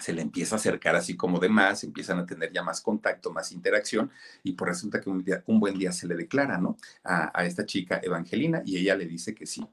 [0.00, 3.32] se le empieza a acercar así como de más, empiezan a tener ya más contacto,
[3.32, 4.10] más interacción,
[4.42, 6.76] y pues resulta que un, día, un buen día se le declara, ¿no?
[7.02, 9.66] A, a, esta chica Evangelina, y ella le dice que sí.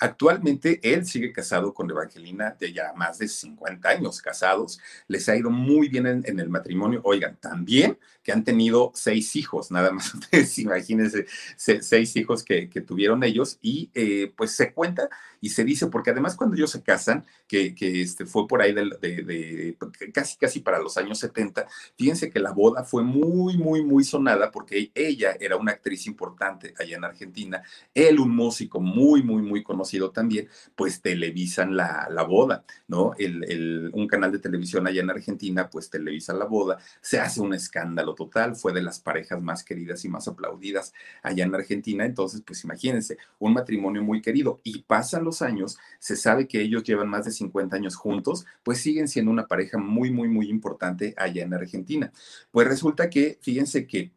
[0.00, 4.80] Actualmente él sigue casado con Evangelina de ya más de 50 años casados.
[5.06, 7.02] Les ha ido muy bien en, el matrimonio.
[7.04, 13.22] Oigan, también que han tenido seis hijos, nada más ustedes imagínense, seis hijos que, tuvieron
[13.24, 17.24] ellos y eh, pues se cuenta y se dice, porque además cuando ellos se casan,
[17.48, 19.76] que, este, fue por ahí de,
[20.12, 24.50] casi casi para los años 70, fíjense que la boda fue muy, muy, muy sonada
[24.50, 27.62] porque ella era una actriz importante allá en Argentina,
[27.94, 33.12] él un músico muy, muy, muy conocido también, pues televisan la, la boda, ¿no?
[33.18, 37.54] El, un canal de televisión allá en Argentina, pues televisa la boda, se hace un
[37.54, 42.42] escándalo total, fue de las parejas más queridas y más aplaudidas allá en Argentina, entonces,
[42.44, 47.08] pues imagínense, un matrimonio muy querido y pasan los años, se sabe que ellos llevan
[47.08, 51.42] más de 50 años juntos, pues siguen siendo una pareja muy, muy, muy importante allá
[51.42, 52.12] en Argentina.
[52.50, 54.12] Pues resulta que, fíjense que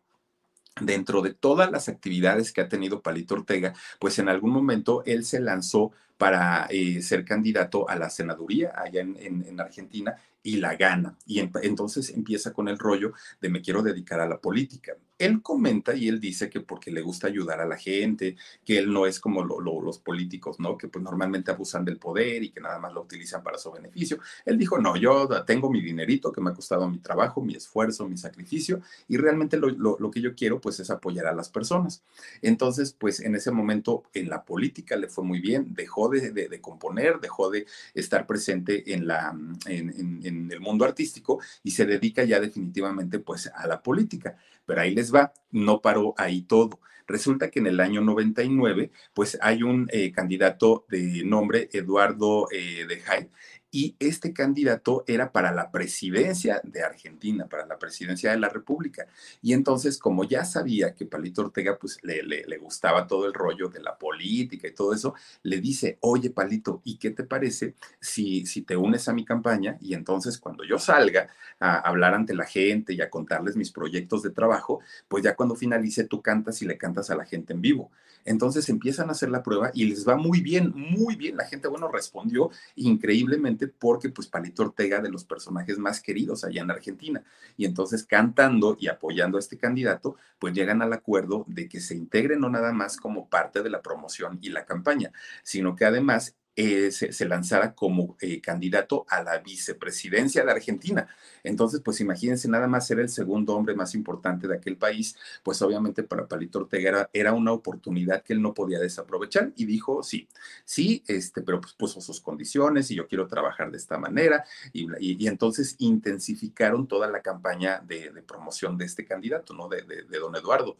[0.81, 5.23] dentro de todas las actividades que ha tenido Palito Ortega, pues en algún momento él
[5.23, 11.17] se lanzó para eh, ser candidato a la senaduría allá en, Argentina y la gana.
[11.25, 15.95] Y entonces empieza con el rollo de me quiero dedicar a la política él comenta
[15.95, 19.19] y él dice que porque le gusta ayudar a la gente, que él no es
[19.19, 20.77] como los políticos, ¿no?
[20.77, 24.19] Que pues normalmente abusan del poder y que nada más lo utilizan para su beneficio.
[24.45, 28.07] Él dijo, no, yo tengo mi dinerito que me ha costado mi trabajo, mi esfuerzo,
[28.07, 32.03] mi sacrificio y realmente lo, que yo quiero pues es apoyar a las personas.
[32.41, 37.19] Entonces, pues en ese momento en la política le fue muy bien, dejó de, componer,
[37.19, 39.35] dejó de estar presente en, la,
[39.67, 44.37] en, el mundo artístico y se dedica ya definitivamente pues a la política.
[44.65, 46.79] Pero ahí les va, no paró ahí todo.
[47.07, 52.85] Resulta que en el año 99, pues hay un eh, candidato de nombre Eduardo eh,
[52.87, 53.29] de Jai,
[53.73, 59.07] y este candidato era para la presidencia de Argentina, para la presidencia de la República.
[59.41, 63.69] Y entonces, como ya sabía que Palito Ortega pues le, le, gustaba todo el rollo
[63.69, 68.45] de la política y todo eso, le dice, oye Palito, ¿y qué te parece si,
[68.45, 69.75] si te unes a mi campaña?
[69.81, 74.21] Y entonces cuando yo salga a hablar ante la gente y a contarles mis proyectos
[74.21, 77.61] de trabajo, pues ya cuando finalice tú cantas y le cantas a la gente en
[77.61, 77.89] vivo.
[78.25, 81.37] Entonces empiezan a hacer la prueba y les va muy bien, muy bien.
[81.37, 86.61] La gente, bueno, respondió increíblemente porque pues Palito Ortega de los personajes más queridos allá
[86.61, 87.23] en Argentina.
[87.57, 91.95] Y entonces cantando y apoyando a este candidato, pues llegan al acuerdo de que se
[91.95, 95.11] integre no nada más como parte de la promoción y la campaña,
[95.43, 101.07] sino que además eh, se, lanzara como eh, candidato a la vicepresidencia de Argentina.
[101.43, 105.61] Entonces, pues imagínense, nada más ser el segundo hombre más importante de aquel país, pues
[105.63, 110.27] obviamente para Palito Ortega era, una oportunidad que él no podía desaprovechar y dijo, sí,
[110.63, 115.27] sí, este, pero pues puso sus condiciones y yo quiero trabajar de esta manera y,
[115.27, 119.67] entonces intensificaron toda la campaña de, promoción de este candidato, ¿no?
[119.67, 120.77] de, de don Eduardo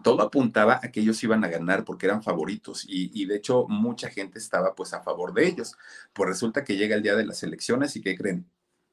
[0.00, 4.08] todo apuntaba a que ellos iban a ganar porque eran favoritos y, de hecho mucha
[4.08, 5.76] gente estaba pues a favor de ellos.
[6.12, 8.46] Pues resulta que llega el día de las elecciones y que creen,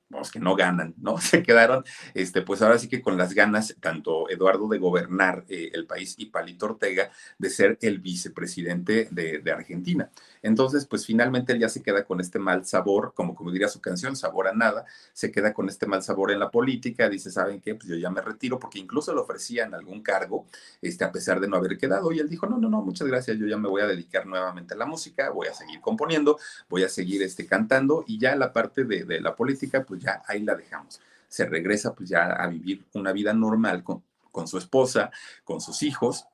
[0.09, 1.17] vamos, que no ganan, ¿no?
[1.21, 5.69] Se quedaron, este, pues ahora sí que con las ganas, tanto Eduardo de gobernar eh,
[5.73, 10.09] el país y Palito Ortega de ser el vicepresidente de, Argentina.
[10.43, 13.81] Entonces, pues finalmente él ya se queda con este mal sabor, como, como diría su
[13.81, 17.59] canción, sabor a nada, se queda con este mal sabor en la política, dice, ¿saben
[17.59, 17.73] qué?
[17.73, 20.45] Pues yo ya me retiro, porque incluso le ofrecían algún cargo,
[20.81, 23.37] este, a pesar de no haber quedado, y él dijo, no, no, no, muchas gracias,
[23.37, 26.37] yo ya me voy a dedicar nuevamente a la música, voy a seguir componiendo,
[26.69, 30.23] voy a seguir este, cantando, y ya la parte de, de la política, pues ya
[30.27, 30.99] ahí la dejamos.
[31.27, 35.11] Se regresa pues ya a vivir una vida normal con, con su esposa,
[35.43, 36.25] con sus hijos,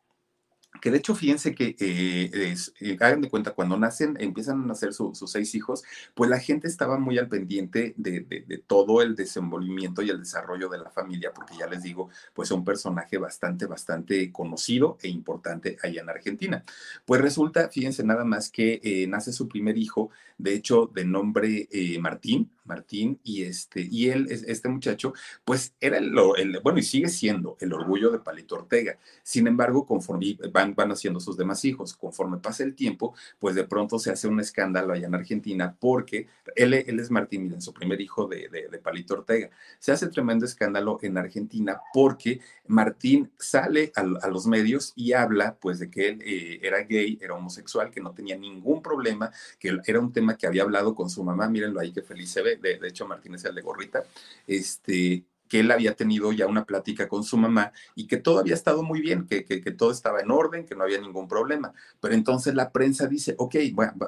[0.82, 4.94] que de hecho fíjense que eh, eh, hagan de cuenta, cuando nacen, empiezan a nacer
[4.94, 5.84] sus seis hijos,
[6.14, 10.70] pues la gente estaba muy al pendiente de, de, todo el desenvolvimiento y el desarrollo
[10.70, 15.10] de la familia, porque ya les digo, pues es un personaje bastante, bastante conocido e
[15.10, 16.64] importante allá en Argentina.
[17.06, 21.70] Pues resulta, fíjense nada más que eh, nace su primer hijo, de hecho, de nombre
[22.02, 25.14] Martín, Martín, y este, y él, este muchacho,
[25.46, 28.98] pues era el, el, bueno, y sigue siendo el orgullo de Palito Ortega.
[29.24, 33.65] Sin embargo, conforme van, van haciendo sus demás hijos, conforme pasa el tiempo, pues de
[33.65, 37.73] pronto se hace un escándalo allá en Argentina, porque él, él es Martín, miren, su
[37.73, 39.49] primer hijo de, de, Palito Ortega.
[39.80, 45.80] Se hace tremendo escándalo en Argentina porque Martín sale a, los medios y habla, pues,
[45.80, 49.99] de que él eh, era gay, era homosexual, que no tenía ningún problema, que era
[49.99, 52.58] un tema que había hablado con su mamá, mírenlo ahí, que feliz se ve.
[52.58, 54.04] De, hecho Martínez el de gorrita,
[54.47, 55.23] este,
[55.56, 58.84] que él había tenido ya una plática con su mamá y que todo había estado
[58.84, 61.72] muy bien, que, que, todo estaba en orden, que no había ningún problema.
[62.02, 63.56] Pero entonces la prensa dice, ok,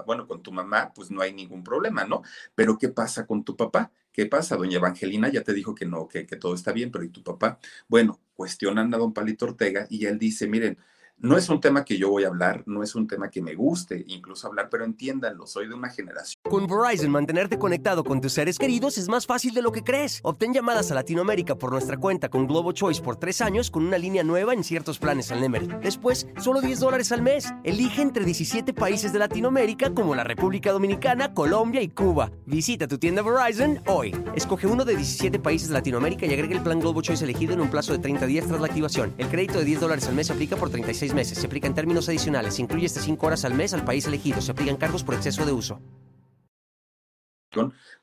[0.05, 2.21] bueno, con tu mamá pues no hay ningún problema, ¿no?
[2.53, 3.93] Pero ¿qué pasa con tu papá?
[4.11, 4.57] ¿Qué pasa?
[4.57, 7.23] Doña Evangelina ya te dijo que no, que, que todo está bien, pero ¿y tu
[7.23, 7.59] papá?
[7.87, 10.77] Bueno, cuestionan a don Palito Ortega y él dice, miren,
[11.19, 13.55] no es un tema que yo voy a hablar, no es un tema que me
[13.55, 16.39] guste incluso hablar, pero entiéndanlo, soy de una generación.
[16.47, 20.19] Con Verizon, mantenerte conectado con tus seres queridos es más fácil de lo que crees.
[20.21, 23.97] Obtén llamadas a Latinoamérica por nuestra cuenta con Globo Choice por tres años con una
[23.97, 25.79] línea nueva en ciertos planes al Nemer.
[25.79, 27.51] Después, solo 10 dólares al mes.
[27.63, 32.31] Elige entre 17 países de Latinoamérica como la República Dominicana, Colombia y Cuba.
[32.45, 34.15] Visita tu tienda Verizon hoy.
[34.35, 37.61] Escoge uno de 17 países de Latinoamérica y agrega el plan Globo Choice elegido en
[37.61, 39.15] un plazo de 30 días tras la activación.
[39.17, 41.37] El crédito de 10 dólares al mes se aplica por 36 meses.
[41.37, 42.55] Se aplica en términos adicionales.
[42.55, 44.41] Se incluye hasta 5 horas al mes al país elegido.
[44.41, 45.79] Se aplican cargos por exceso de uso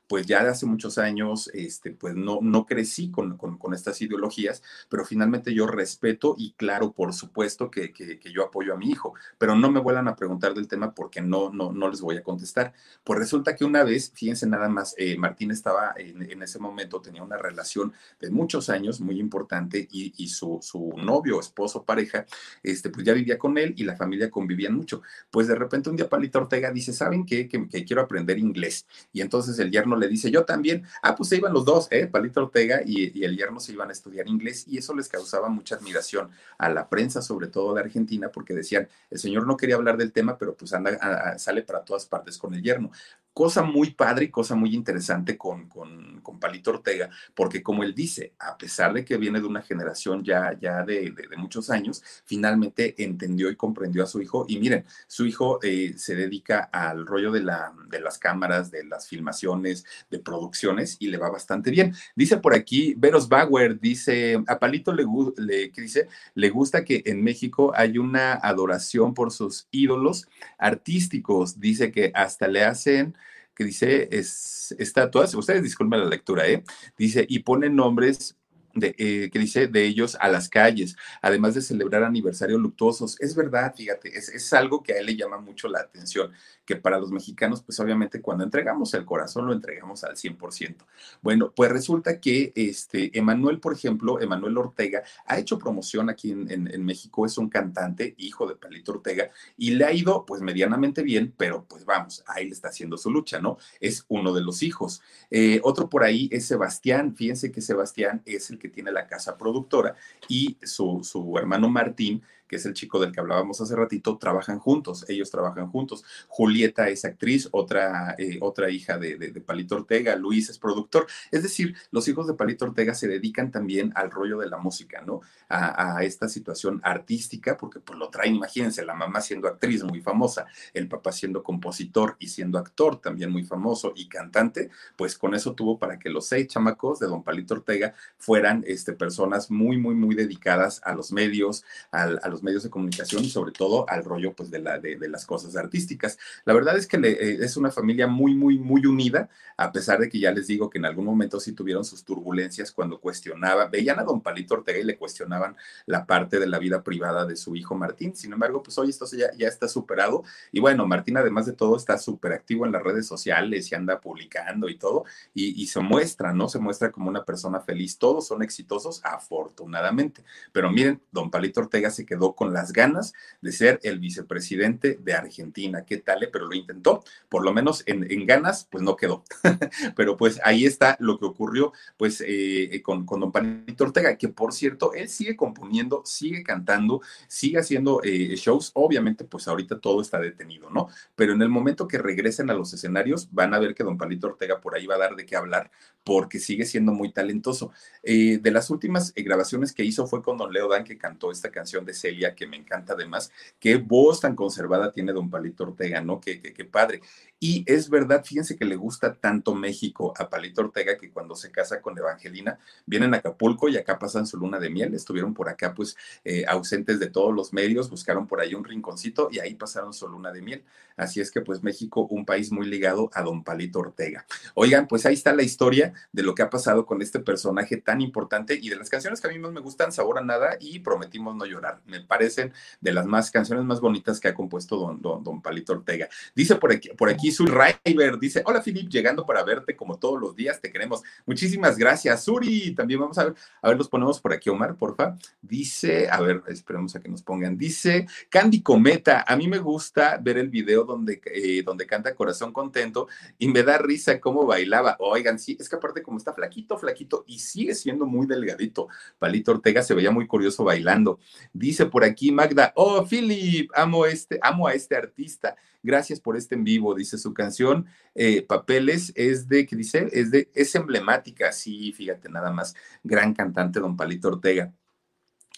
[0.07, 4.61] pues ya de hace muchos años, este, pues no, no crecí con, con, estas ideologías,
[4.89, 9.13] pero finalmente yo respeto y claro, por supuesto que, que, yo apoyo a mi hijo,
[9.37, 12.23] pero no me vuelvan a preguntar del tema porque no, no, no les voy a
[12.23, 12.73] contestar.
[13.03, 17.01] Pues resulta que una vez, fíjense nada más, eh, Martín estaba en, en, ese momento,
[17.01, 22.25] tenía una relación de muchos años muy importante y, y su, su, novio, esposo, pareja,
[22.63, 25.01] este, pues ya vivía con él y la familia convivían mucho.
[25.31, 27.47] Pues de repente un día Palito Ortega dice, ¿saben qué?
[27.47, 28.85] Que, que quiero aprender inglés.
[29.11, 30.83] Y entonces el yerno le dice, yo también.
[31.01, 32.07] Ah, pues se iban los dos, ¿eh?
[32.07, 35.75] Palito Ortega y, el yerno se iban a estudiar inglés y eso les causaba mucha
[35.75, 39.97] admiración a la prensa, sobre todo de Argentina, porque decían, el señor no quería hablar
[39.97, 42.91] del tema, pero pues anda, sale para todas partes con el yerno
[43.35, 47.93] cosa muy padre y cosa muy interesante con, con, con, Palito Ortega, porque como él
[47.93, 52.01] dice, a pesar de que viene de una generación ya, ya de, de, muchos años,
[52.23, 54.45] finalmente entendió y comprendió a su hijo.
[54.47, 58.85] Y miren, su hijo eh, se dedica al rollo de, la, de las cámaras, de
[58.85, 61.93] las filmaciones, de producciones y le va bastante bien.
[62.15, 65.03] Dice por aquí, Veros Bauer, dice, a Palito le,
[65.35, 66.07] le, dice?
[66.35, 70.25] le gusta que en México hay una adoración por sus ídolos
[70.57, 71.59] artísticos.
[71.59, 73.13] Dice que hasta le hacen
[73.55, 76.63] que dice es, estatuas, ustedes disculpen la lectura, ¿eh?
[76.97, 78.35] Dice, y pone nombres
[78.81, 83.19] eh, que dice de ellos a las calles, además de celebrar aniversarios luctuosos.
[83.21, 86.31] Es verdad, fíjate, es, es algo que a él le llama mucho la atención
[86.65, 90.77] que para los mexicanos, pues obviamente cuando entregamos el corazón lo entregamos al 100%.
[91.21, 96.85] Bueno, pues resulta que este Emanuel, por ejemplo, Emanuel Ortega, ha hecho promoción aquí en,
[96.85, 101.33] México, es un cantante, hijo de Palito Ortega, y le ha ido pues medianamente bien,
[101.37, 103.57] pero pues vamos, ahí le está haciendo su lucha, ¿no?
[103.79, 105.01] Es uno de los hijos.
[105.29, 109.37] Eh, otro por ahí es Sebastián, fíjense que Sebastián es el que tiene la casa
[109.37, 109.95] productora
[110.27, 114.59] y su, su hermano Martín que es el chico del que hablábamos hace ratito, trabajan
[114.59, 116.03] juntos, ellos trabajan juntos.
[116.27, 119.15] Julieta es actriz, otra, eh, otra hija de,
[119.45, 121.07] Palito Ortega, Luis es productor.
[121.31, 125.01] Es decir, los hijos de Palito Ortega se dedican también al rollo de la música,
[125.01, 125.21] ¿no?
[125.49, 130.45] A, esta situación artística, porque pues lo traen, imagínense, la mamá siendo actriz muy famosa,
[130.73, 135.53] el papá siendo compositor y siendo actor también muy famoso y cantante, pues con eso
[135.53, 139.95] tuvo para que los seis chamacos de don Palito Ortega fueran este, personas muy, muy,
[139.95, 144.51] muy dedicadas a los medios, al, medios de comunicación y sobre todo al rollo pues
[144.51, 146.17] de, la, las cosas artísticas.
[146.45, 150.09] La verdad es que eh, es una familia muy, muy, muy unida, a pesar de
[150.09, 153.99] que ya les digo que en algún momento sí tuvieron sus turbulencias cuando cuestionaba, veían
[153.99, 155.55] a don Palito Ortega y le cuestionaban
[155.85, 158.15] la parte de la vida privada de su hijo Martín.
[158.15, 161.77] Sin embargo, pues hoy esto ya, ya está superado y bueno, Martín además de todo
[161.77, 166.33] está súper activo en las redes sociales y anda publicando y todo y se muestra,
[166.33, 166.47] ¿no?
[166.49, 167.97] Se muestra como una persona feliz.
[167.97, 170.23] Todos son exitosos, afortunadamente.
[170.51, 175.13] Pero miren, don Palito Ortega se quedó con las ganas de ser el vicepresidente de
[175.13, 175.85] Argentina.
[175.85, 176.23] ¿Qué tal?
[176.23, 176.29] Eh?
[176.31, 179.23] Pero lo intentó, por lo menos en, ganas, pues no quedó.
[179.95, 184.29] Pero pues ahí está lo que ocurrió pues eh, con, con don Panito Ortega, que
[184.29, 188.71] por cierto, él sigue componiendo, sigue cantando, sigue haciendo eh, shows.
[188.73, 190.87] Obviamente, pues ahorita todo está detenido, ¿no?
[191.15, 194.27] Pero en el momento que regresen a los escenarios, van a ver que don Palito
[194.27, 195.69] Ortega por ahí va a dar de qué hablar,
[196.03, 197.71] porque sigue siendo muy talentoso.
[198.03, 201.85] de las últimas grabaciones que hizo fue con don Leo Dan, que cantó esta canción
[201.85, 203.31] de Celia que me encanta además.
[203.59, 206.19] Qué voz tan conservada tiene don Palito Ortega, ¿no?
[206.19, 207.01] Qué, qué, padre.
[207.47, 211.51] Y es verdad, fíjense que le gusta tanto México a Palito Ortega que cuando se
[211.51, 214.95] casa con Evangelina, vienen a Acapulco y acá pasan su luna de miel.
[214.95, 219.29] Estuvieron por acá, pues, eh, ausentes de todos los medios, buscaron por ahí un rinconcito
[219.31, 220.63] y ahí pasaron su luna de miel.
[220.97, 224.25] Así es que, pues, México, un país muy ligado a don Palito Ortega.
[224.55, 228.01] Oigan, pues ahí está la historia de lo que ha pasado con este personaje tan
[228.01, 230.79] importante y de las canciones que a mí más me gustan, Sabor a Nada y
[230.79, 231.81] Prometimos No Llorar.
[231.85, 235.73] Me parecen de las más canciones más bonitas que ha compuesto don, don, don Palito
[235.73, 236.09] Ortega.
[236.33, 237.51] Dice por aquí, por aquí Suri
[237.83, 241.03] River, dice, hola Filip, llegando para verte como todos los días, te queremos.
[241.25, 242.73] Muchísimas gracias, Suri.
[242.73, 245.17] También vamos a ver, a ver, los ponemos por aquí, Omar, porfa.
[245.41, 247.57] Dice, a ver, esperemos a que nos pongan.
[247.57, 252.53] Dice, Candy Cometa, a mí me gusta ver el video donde, eh, donde canta Corazón
[252.53, 253.07] Contento
[253.37, 254.95] y me da risa cómo bailaba.
[254.99, 258.87] Oigan, sí, es que aparte como está flaquito, flaquito y sigue siendo muy delgadito.
[259.19, 261.19] Palito Ortega se veía muy curioso bailando.
[261.51, 265.55] Dice por aquí Magda, oh, Philip, amo, este, amo a este artista.
[265.85, 267.85] Gracias por este en vivo, dice su canción.
[268.15, 270.09] Eh, Papeles es de, ¿qué dice?
[270.11, 272.75] Es de, es emblemática, sí, fíjate, nada más.
[273.03, 274.73] Gran cantante, don Palito Ortega.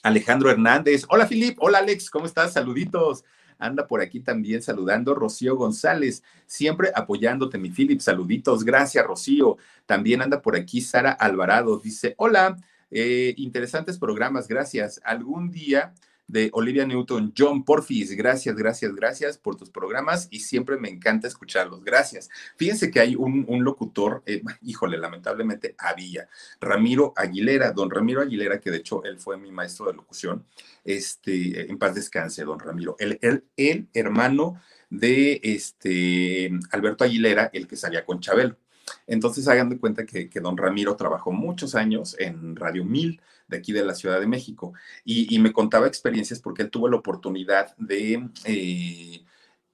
[0.04, 1.06] Alejandro Hernández.
[1.10, 1.58] Hola, Filip.
[1.60, 2.10] Hola, Alex.
[2.10, 2.54] ¿Cómo estás?
[2.54, 3.24] Saluditos.
[3.60, 8.00] Anda por aquí también saludando Rocío González, siempre apoyándote, mi Philip.
[8.02, 8.64] Saluditos.
[8.64, 9.58] Gracias, Rocío.
[9.86, 11.80] También anda por aquí Sara Alvarado.
[11.80, 12.56] Dice, hola,
[12.92, 14.48] eh, interesantes programas.
[14.48, 15.02] Gracias.
[15.04, 15.94] Algún día
[16.28, 21.28] de Olivia Newton, John Porfis, gracias, gracias, gracias por tus programas y siempre me encanta
[21.28, 22.30] escucharlos, gracias.
[22.58, 26.28] Fíjense que hay un, locutor, eh, híjole, lamentablemente había,
[26.60, 30.46] Ramiro Aguilera, don Ramiro Aguilera, que de hecho él fue mi maestro de locución,
[30.84, 37.68] este, en paz descanse, don Ramiro, el, el, el hermano de este Alberto Aguilera, el
[37.68, 38.58] que salía con Chabelo.
[39.06, 43.58] Entonces hagan de cuenta que, que don Ramiro trabajó muchos años en Radio 1000 de
[43.58, 44.74] aquí de la Ciudad de México
[45.04, 49.26] y, me contaba experiencias porque él tuvo la oportunidad de eh,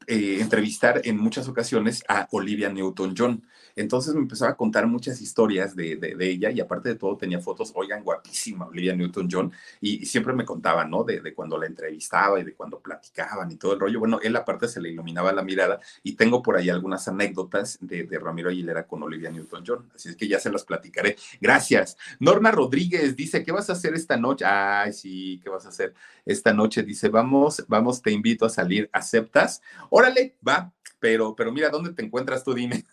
[0.07, 3.43] eh, entrevistar en muchas ocasiones a Olivia Newton-John.
[3.75, 7.39] Entonces me empezaba a contar muchas historias de, de, ella y aparte de todo tenía
[7.39, 9.51] fotos, oigan, guapísima Olivia Newton-John
[9.81, 11.03] y, siempre me contaba, ¿no?
[11.03, 13.99] De, de, cuando la entrevistaba y de cuando platicaban y todo el rollo.
[13.99, 18.03] Bueno, él aparte se le iluminaba la mirada y tengo por ahí algunas anécdotas de,
[18.03, 21.15] de Ramiro Aguilera con Olivia Newton-John, así es que ya se las platicaré.
[21.41, 21.97] Gracias.
[22.19, 24.45] Norma Rodríguez dice, ¿qué vas a hacer esta noche?
[24.45, 25.93] Ay, sí, ¿qué vas a hacer
[26.25, 26.83] esta noche?
[26.83, 29.61] Dice, vamos, vamos, te invito a salir, ¿aceptas?
[29.89, 32.53] Órale, va, pero, pero mira, ¿dónde te encuentras tú?
[32.53, 32.83] Dime.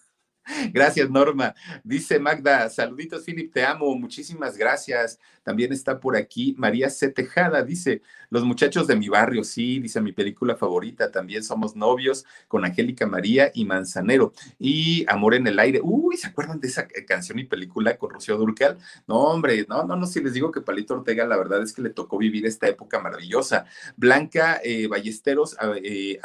[0.73, 1.55] Gracias, Norma.
[1.85, 5.19] Dice Magda, saluditos, Philip, te amo, muchísimas gracias.
[5.43, 7.09] También está por aquí María C.
[7.09, 12.25] Tejada, dice, los muchachos de mi barrio, sí, dice mi película favorita, también somos novios
[12.47, 14.33] con Angélica María y Manzanero.
[14.59, 18.37] Y Amor en el aire, uy, ¿se acuerdan de esa canción y película con Rocío
[18.37, 18.79] Durcal?
[19.07, 21.83] No, hombre, no, no, no, si les digo que Palito Ortega, la verdad es que
[21.83, 23.65] le tocó vivir esta época maravillosa.
[23.97, 26.19] Blanca eh, Ballesteros, eh,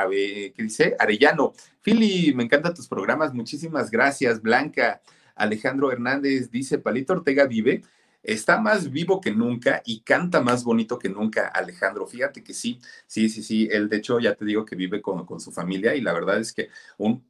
[0.55, 0.95] ¿qué dice?
[0.99, 5.01] Arellano, Fili, me encantan tus programas, muchísimas gracias, Blanca.
[5.35, 7.83] Alejandro Hernández dice, Palito Ortega vive,
[8.25, 12.07] está más vivo que nunca y canta más bonito que nunca, Alejandro.
[12.07, 15.25] Fíjate que sí, sí, sí, sí, él de hecho ya te digo que vive con,
[15.25, 17.23] con su familia y la verdad es que un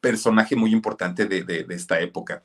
[0.00, 2.44] personaje muy importante de, de, de esta época.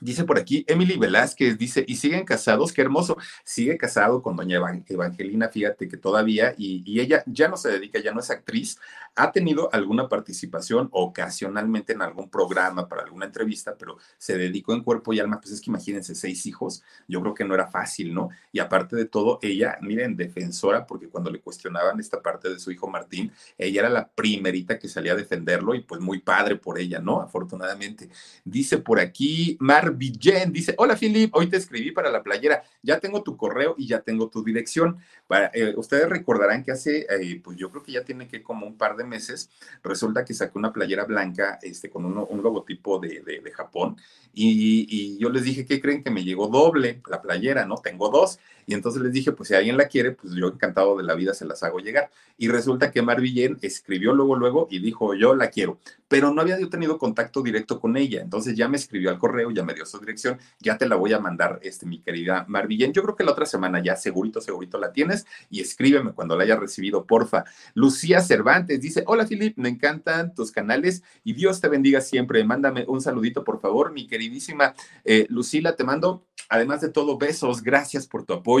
[0.00, 4.58] Dice por aquí, Emily Velázquez dice, y siguen casados, qué hermoso, sigue casado con doña
[4.88, 8.78] Evangelina, fíjate que todavía, y, y, ella ya no se dedica, ya no es actriz,
[9.14, 14.82] ha tenido alguna participación ocasionalmente en algún programa, para alguna entrevista, pero se dedicó en
[14.82, 18.14] cuerpo y alma, pues es que imagínense, seis hijos, yo creo que no era fácil,
[18.14, 18.30] ¿no?
[18.52, 22.70] Y aparte de todo, ella, miren, defensora, porque cuando le cuestionaban esta parte de su
[22.70, 26.78] hijo Martín, ella era la primerita que salía a defenderlo y pues muy padre por
[26.78, 27.20] ella, ¿no?
[27.20, 28.08] Afortunadamente.
[28.44, 32.98] Dice por aquí, Mar Villén dice, hola Philip, hoy te escribí para la playera, ya
[33.00, 34.98] tengo tu correo y ya tengo tu dirección.
[35.26, 38.66] Para, eh, ustedes recordarán que hace, eh, pues yo creo que ya tiene que como
[38.66, 39.50] un par de meses,
[39.82, 43.96] resulta que saqué una playera blanca este, con un, un logotipo de, de, de Japón
[44.32, 46.04] y, y, yo les dije, ¿qué creen?
[46.04, 47.76] Que me llegó doble la playera, ¿no?
[47.76, 48.38] Tengo dos.
[48.70, 51.34] Y entonces les dije, pues si alguien la quiere, pues yo encantado de la vida
[51.34, 52.08] se las hago llegar.
[52.38, 55.80] Y resulta que Mar Villén escribió luego, luego y dijo, yo la quiero.
[56.06, 58.22] Pero no había yo tenido contacto directo con ella.
[58.22, 61.12] Entonces ya me escribió al correo, ya me dio su dirección, ya te la voy
[61.12, 62.92] a mandar, este, mi querida Mar Villén.
[62.92, 66.44] Yo creo que la otra semana ya segurito, segurito la tienes y escríbeme cuando la
[66.44, 67.42] haya recibido, porfa.
[67.74, 72.44] Lucía Cervantes dice, hola Filip, me encantan tus canales y Dios te bendiga siempre.
[72.44, 77.64] Mándame un saludito, por favor, mi queridísima eh, Lucila, te mando, además de todo, besos,
[77.64, 78.59] gracias por tu apoyo.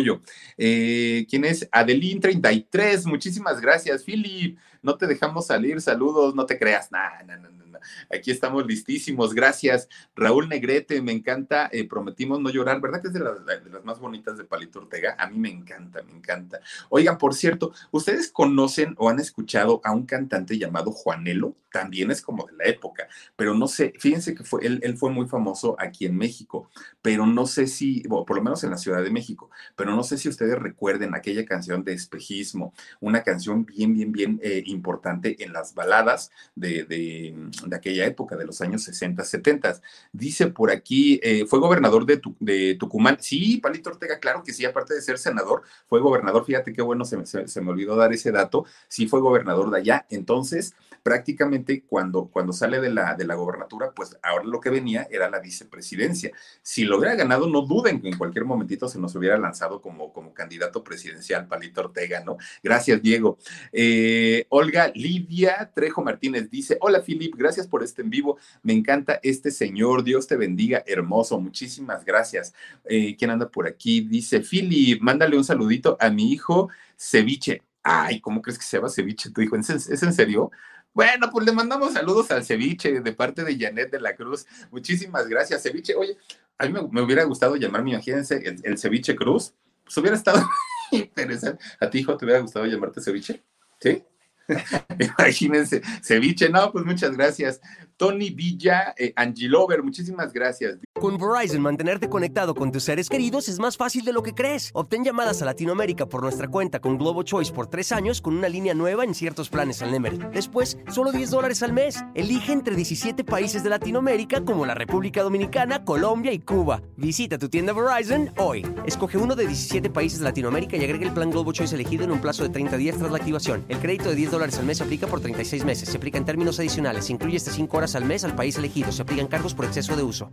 [0.56, 1.70] Eh, ¿Quién es?
[1.70, 7.69] Adelín33, muchísimas gracias, Filip, no te dejamos salir, saludos, no te creas, nada, no, no.
[8.14, 9.88] Aquí estamos listísimos, gracias.
[10.14, 14.36] Raúl Negrete, me encanta, eh, prometimos no llorar, ¿verdad que es de las, más bonitas
[14.38, 15.16] de Palito Ortega?
[15.18, 16.60] A mí me encanta, me encanta.
[16.88, 21.54] Oigan, por cierto, ¿ustedes conocen o han escuchado a un cantante llamado Juanelo?
[21.72, 23.06] También es como de la época,
[23.36, 26.68] pero no sé, fíjense que fue, él, él fue muy famoso aquí en México,
[27.00, 30.02] pero no sé si, bueno, por lo menos en la Ciudad de México, pero no
[30.02, 35.42] sé si ustedes recuerden aquella canción de espejismo, una canción bien, bien, bien eh, importante
[35.44, 37.34] en las baladas de,
[37.70, 39.80] de, aquella época, de los años 60, 70.
[40.12, 43.16] Dice por aquí, eh, fue gobernador de, tu, de, Tucumán.
[43.20, 46.44] Sí, Palito Ortega, claro que sí, aparte de ser senador, fue gobernador.
[46.44, 48.64] Fíjate qué bueno, se me, se me olvidó dar ese dato.
[48.88, 50.06] Sí, fue gobernador de allá.
[50.10, 55.08] Entonces, prácticamente cuando, cuando sale de la, de la gobernatura, pues ahora lo que venía
[55.10, 56.32] era la vicepresidencia.
[56.62, 60.12] Si lo hubiera ganado, no duden que en cualquier momentito se nos hubiera lanzado como,
[60.12, 62.36] como candidato presidencial, Palito Ortega, ¿no?
[62.62, 63.38] Gracias, Diego.
[63.72, 68.38] Eh, Olga Lidia Trejo Martínez dice, hola, Filip, gracias por este en vivo.
[68.62, 70.04] Me encanta este señor.
[70.04, 71.40] Dios te bendiga, hermoso.
[71.40, 72.54] Muchísimas gracias.
[72.84, 74.00] Eh, ¿Quién anda por aquí?
[74.00, 77.62] Dice, Filip, mándale un saludito a mi hijo Ceviche.
[77.82, 79.56] Ay, ¿cómo crees que se llama Ceviche tu hijo?
[79.56, 80.50] ¿Es, ¿Es en serio?
[80.92, 84.46] Bueno, pues le mandamos saludos al ceviche de parte de Janet de la Cruz.
[84.70, 85.94] Muchísimas gracias, ceviche.
[85.94, 86.16] Oye,
[86.58, 89.54] a mí me, hubiera gustado llamarme, imagínense, el, el, ceviche Cruz.
[89.84, 90.44] Pues hubiera estado
[90.90, 91.62] interesante.
[91.78, 93.42] ¿A ti, hijo, te hubiera gustado llamarte ceviche?
[93.78, 94.02] ¿Sí?
[94.98, 97.60] Imagínense, ceviche, no, pues muchas gracias.
[97.96, 100.78] Tony Villa, eh, Angilover, muchísimas gracias.
[100.94, 104.70] Con Verizon, mantenerte conectado con tus seres queridos es más fácil de lo que crees.
[104.72, 108.48] Obtén llamadas a Latinoamérica por nuestra cuenta con Globo Choice por tres años con una
[108.48, 110.18] línea nueva en ciertos planes al Nemery.
[110.32, 112.02] Después, solo 10 dólares al mes.
[112.14, 116.80] Elige entre 17 países de Latinoamérica como la República Dominicana, Colombia y Cuba.
[116.96, 118.66] Visita tu tienda Verizon hoy.
[118.86, 122.12] Escoge uno de 17 países de Latinoamérica y agrega el plan Globo Choice elegido en
[122.12, 123.62] un plazo de 30 días tras la activación.
[123.68, 125.88] El crédito de 10 dólares al mes se aplica por 36 meses.
[125.88, 127.06] Se aplica en términos adicionales.
[127.06, 128.92] Se incluye hasta 5 horas al mes al país elegido.
[128.92, 130.32] Se aplican cargos por exceso de uso.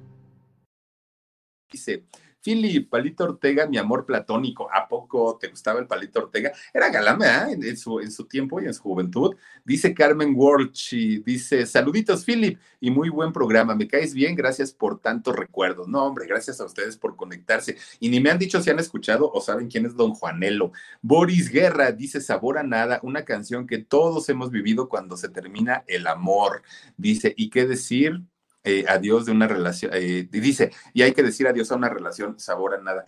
[2.48, 6.54] Philip, Palito Ortega, mi amor platónico, ¿a poco te gustaba el Palito Ortega?
[6.74, 7.58] Era galán, ¿eh?
[7.62, 9.36] En, su tiempo y en su juventud.
[9.66, 10.94] Dice Carmen Walsh,
[11.26, 15.90] dice, saluditos, Philip, y muy buen programa, me caes bien, gracias por tantos recuerdos.
[15.90, 17.76] No, hombre, gracias a ustedes por conectarse.
[18.00, 20.72] Y ni me han dicho si han escuchado o saben quién es Don Juanelo.
[21.02, 25.84] Boris Guerra dice, sabor a nada, una canción que todos hemos vivido cuando se termina
[25.86, 26.62] el amor.
[26.96, 28.22] Dice, ¿y qué decir?
[28.70, 32.38] Eh, adiós de una relación, eh, dice, y hay que decir adiós a una relación,
[32.38, 33.06] sabor a nada.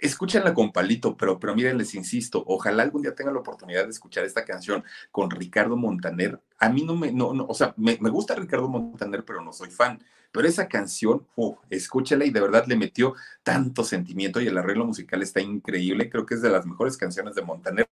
[0.00, 3.90] escúchenla con palito, pero, pero miren, les insisto, ojalá algún día tengan la oportunidad de
[3.90, 6.38] escuchar esta canción con Ricardo Montaner.
[6.58, 9.54] A mí no me, no, no o sea, me, me gusta Ricardo Montaner, pero no
[9.54, 10.04] soy fan.
[10.32, 14.84] Pero esa canción, uh, escúchela y de verdad le metió tanto sentimiento y el arreglo
[14.84, 16.10] musical está increíble.
[16.10, 17.88] Creo que es de las mejores canciones de Montaner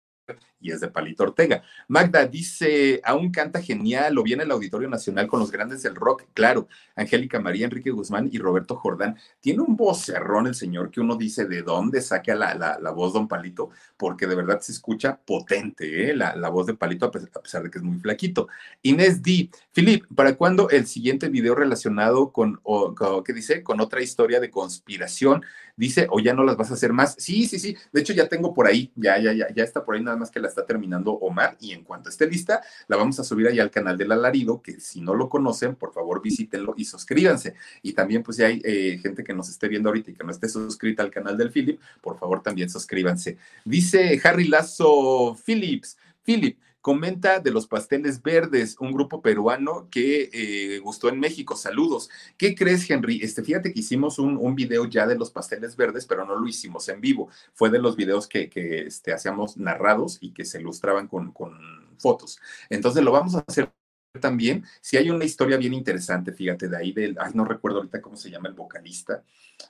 [0.64, 1.62] y es de Palito Ortega.
[1.90, 6.24] Magda dice, aún canta genial, o viene el Auditorio Nacional con los grandes del rock,
[6.34, 9.18] claro, Angélica María, Enrique Guzmán y Roberto Jordán.
[9.42, 13.28] Tiene un vocerrón el señor que uno dice, ¿de dónde saca la, la, voz don
[13.28, 13.72] Palito?
[13.98, 16.16] Porque de verdad se escucha potente, ¿eh?
[16.16, 18.48] la, la, voz de Palito, a pesar de que es muy flaquito.
[18.82, 19.50] Inés D.
[19.74, 23.64] Filip, ¿para cuándo el siguiente video relacionado con, o, ¿qué dice?
[23.64, 25.44] Con otra historia de conspiración?
[25.76, 27.16] Dice, o ya no las vas a hacer más.
[27.18, 27.76] Sí, sí, sí.
[27.92, 30.30] De hecho, ya tengo por ahí, ya, ya, ya, ya está por ahí, nada más
[30.30, 31.58] que la está terminando Omar.
[31.60, 34.80] Y en cuanto esté lista, la vamos a subir ahí al canal del Alarido, que
[34.80, 37.56] si no lo conocen, por favor visítenlo y suscríbanse.
[37.82, 40.32] Y también, pues, si hay eh, gente que nos esté viendo ahorita y que no
[40.32, 43.38] esté suscrita al canal del Philip, por favor también suscríbanse.
[43.66, 45.98] Dice Harry Lazo Phillips.
[46.24, 51.56] Philip, comenta de los pasteles verdes, un grupo peruano que eh, gustó en México.
[51.56, 52.10] Saludos.
[52.38, 53.22] ¿Qué crees, Henry?
[53.24, 56.46] Este, fíjate que hicimos un, un, video ya de los pasteles verdes, pero no lo
[56.46, 57.30] hicimos en vivo.
[57.54, 61.58] Fue de los videos que, que este, hacíamos narrados y que se ilustraban con, con
[61.98, 62.38] fotos.
[62.70, 63.72] Entonces lo vamos a hacer
[64.20, 64.66] también.
[64.82, 68.18] Si hay una historia bien interesante, fíjate, de ahí del, ay, no recuerdo ahorita cómo
[68.18, 69.24] se llama el vocalista,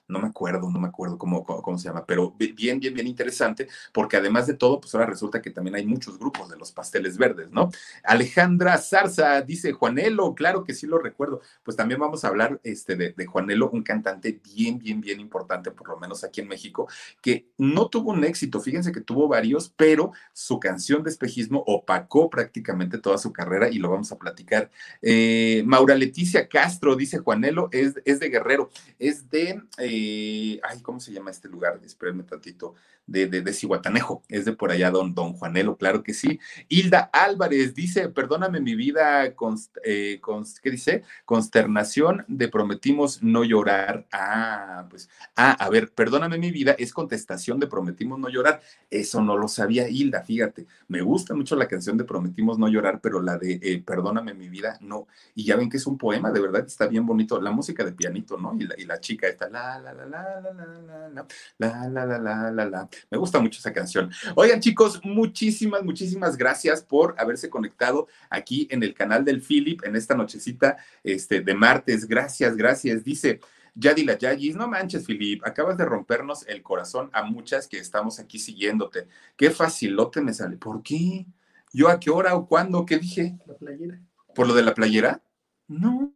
[0.08, 3.68] no me acuerdo, no me acuerdo cómo, cómo, se llama, pero bien, bien, bien interesante,
[3.92, 7.18] porque además de todo, pues ahora resulta que también hay muchos grupos de los pasteles
[7.18, 7.70] verdes, ¿no?
[8.04, 12.96] Alejandra Zarza dice, Juanelo, claro que sí lo recuerdo, pues también vamos a hablar este,
[12.96, 16.88] de, Juanelo, un cantante bien, bien, bien importante, por lo menos aquí en México,
[17.22, 22.30] que no tuvo un éxito, fíjense que tuvo varios, pero su canción de espejismo opacó
[22.30, 24.70] prácticamente toda su carrera y lo vamos a platicar.
[25.02, 28.70] Eh, Maura Leticia Castro, dice Juanelo, es, es de Guerrero,
[29.00, 31.80] es de eh, ay, ¿cómo se llama este lugar?
[31.84, 32.76] Espérenme tantito,
[33.08, 33.52] de, de, de
[34.30, 36.40] es de por allá don, don Juanelo, claro que sí.
[36.70, 39.26] Hilda Álvarez dice, perdóname mi vida,
[39.84, 40.22] eh,
[40.62, 41.04] ¿qué dice?
[41.26, 44.06] Consternación de prometimos no llorar.
[44.12, 48.62] Ah, pues, ah, a ver, perdóname mi vida, es contestación de prometimos no llorar.
[48.90, 50.68] Eso no lo sabía Hilda, fíjate.
[50.88, 54.50] Me gusta mucho la canción de prometimos no llorar, pero la de eh, perdóname mi
[54.50, 55.08] vida, no.
[55.36, 57.40] Y ya ven que es un poema, de verdad está bien bonito.
[57.42, 58.56] La música de pianito, ¿no?
[58.60, 61.90] Y la, y la chica está la, la, la, la, la, la, la, la, la,
[61.90, 62.90] la, la, la, la, la.
[63.10, 64.12] Me gusta mucho esa canción.
[64.36, 69.96] Oigan, chicos, muchísimas, muchísimas gracias por haberse conectado aquí en el canal del Philip en
[69.96, 72.08] esta nochecita este, de martes.
[72.08, 73.04] Gracias, gracias.
[73.04, 73.40] Dice.
[73.76, 78.38] Yadila Yagis, no manches, Filip, acabas de rompernos el corazón a muchas que estamos aquí
[78.38, 79.08] siguiéndote.
[79.36, 80.58] Qué facilote me sale.
[80.58, 81.26] ¿Por qué?
[81.72, 82.86] ¿Yo a qué hora o cuándo?
[82.86, 83.36] ¿Qué dije?
[83.48, 84.00] La playera.
[84.36, 85.24] ¿Por lo de la playera?
[85.68, 86.14] No.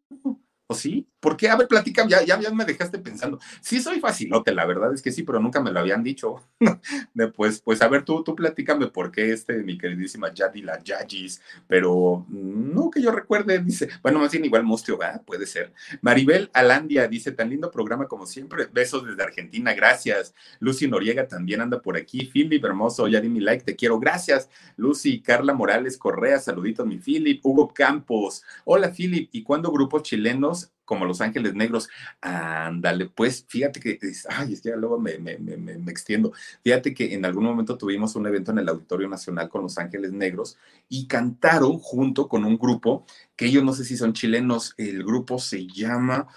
[0.70, 1.08] ¿O sí?
[1.22, 1.50] ¿Por qué?
[1.50, 3.40] A ver, platica, ya, ya, me dejaste pensando.
[3.62, 6.44] Sí, soy facilote, la verdad es que sí, pero nunca me lo habían dicho.
[7.36, 12.26] pues, pues, a ver, tú, tú platícame por qué este, mi queridísima Yadila Yagis, pero
[12.28, 15.74] no que yo recuerde, dice, bueno, más bien igual Mustio, va, puede ser.
[16.02, 20.34] Maribel Alandia dice, tan lindo programa como siempre, besos desde Argentina, gracias.
[20.60, 24.50] Lucy Noriega también anda por aquí, Philip Hermoso, ya di mi like, te quiero, gracias.
[24.76, 30.57] Lucy, Carla Morales Correa, saluditos, mi Philip, Hugo Campos, hola Philip, ¿y cuándo grupos chilenos
[30.88, 31.90] como Los Ángeles Negros.
[32.22, 34.00] Ándale, pues fíjate que,
[34.30, 36.32] ay, es que ya luego me, me, me, me, extiendo.
[36.64, 40.14] Fíjate que en algún momento tuvimos un evento en el Auditorio Nacional con Los Ángeles
[40.14, 43.06] Negros y cantaron junto con un grupo
[43.36, 46.28] que ellos no sé si son chilenos, el grupo se llama...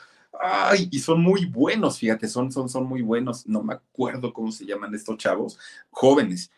[0.42, 3.46] Ay, y son muy buenos, fíjate, son, son, son muy buenos.
[3.46, 5.58] No me acuerdo cómo se llaman estos chavos,
[5.90, 6.50] jóvenes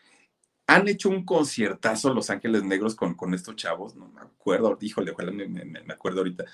[0.67, 5.11] han hecho un conciertazo Los Ángeles Negros con, con estos chavos, no me acuerdo, híjole,
[5.11, 6.45] ojalá me, me, me acuerdo ahorita,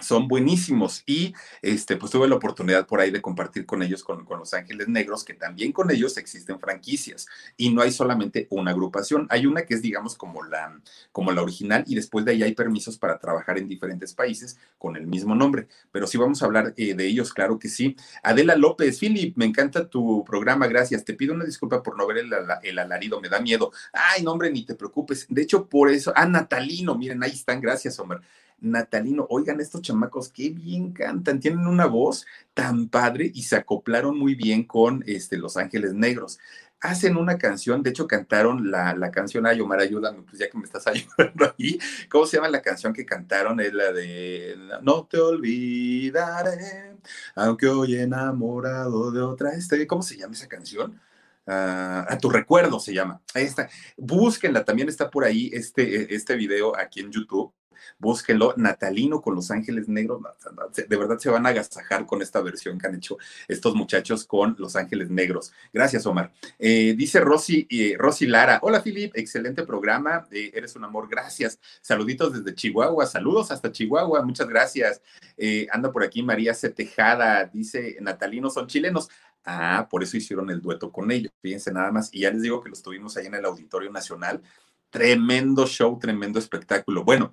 [0.00, 1.02] son buenísimos.
[1.06, 4.54] Y este, pues tuve la oportunidad por ahí de compartir con ellos, con, con, Los
[4.54, 7.26] Ángeles Negros, que también con ellos existen franquicias.
[7.56, 10.80] Y no hay solamente una agrupación, hay una que es digamos como la,
[11.12, 14.96] como la original y después de ahí hay permisos para trabajar en diferentes países con
[14.96, 17.96] el mismo nombre, pero sí vamos a hablar eh, de ellos, claro que sí.
[18.22, 22.18] Adela López, Philip, me encanta tu programa, gracias, te pido una disculpa por no ver
[22.18, 22.32] el,
[22.62, 23.72] el alarido, me da miedo.
[23.92, 27.60] Ay, no hombre, ni te preocupes, de hecho por eso, ah, Natalino, miren, ahí están,
[27.60, 28.20] gracias, Omar
[28.60, 29.26] natalino.
[29.30, 34.34] Oigan, estos chamacos, qué bien cantan, tienen una voz tan padre y se acoplaron muy
[34.34, 36.38] bien con este, Los Ángeles Negros.
[36.80, 40.58] Hacen una canción, de hecho cantaron la, la canción, ay Omar, ayúdame, pues ya que
[40.58, 41.78] me estás ayudando ahí.
[42.08, 43.60] ¿Cómo se llama la canción que cantaron?
[43.60, 46.96] Es la de No te olvidaré,
[47.34, 49.86] aunque hoy enamorado de otra estoy.
[49.86, 51.00] ¿Cómo se llama esa canción?
[51.46, 53.22] Uh, a tu recuerdo se llama.
[53.34, 53.68] Ahí está.
[53.96, 57.52] Búsquenla, también está por ahí este, este video aquí en YouTube
[57.98, 60.20] Búsquenlo, Natalino con Los Ángeles Negros.
[60.88, 64.56] De verdad se van a agasajar con esta versión que han hecho estos muchachos con
[64.58, 65.52] Los Ángeles Negros.
[65.72, 66.32] Gracias, Omar.
[66.58, 68.58] Eh, dice Rosy, eh, Rosy Lara.
[68.62, 70.26] Hola, Filip, excelente programa.
[70.30, 71.58] Eh, eres un amor, gracias.
[71.80, 73.06] Saluditos desde Chihuahua.
[73.06, 75.02] Saludos hasta Chihuahua, muchas gracias.
[75.70, 76.70] anda por aquí María C.
[76.70, 77.44] Tejada.
[77.44, 79.08] Dice, Natalino son chilenos.
[79.44, 81.32] Ah, por eso hicieron el dueto con ellos.
[81.40, 82.10] Fíjense nada más.
[82.12, 84.42] Y ya les digo que los tuvimos ahí en el Auditorio Nacional.
[84.90, 87.04] Tremendo show, tremendo espectáculo.
[87.04, 87.32] Bueno,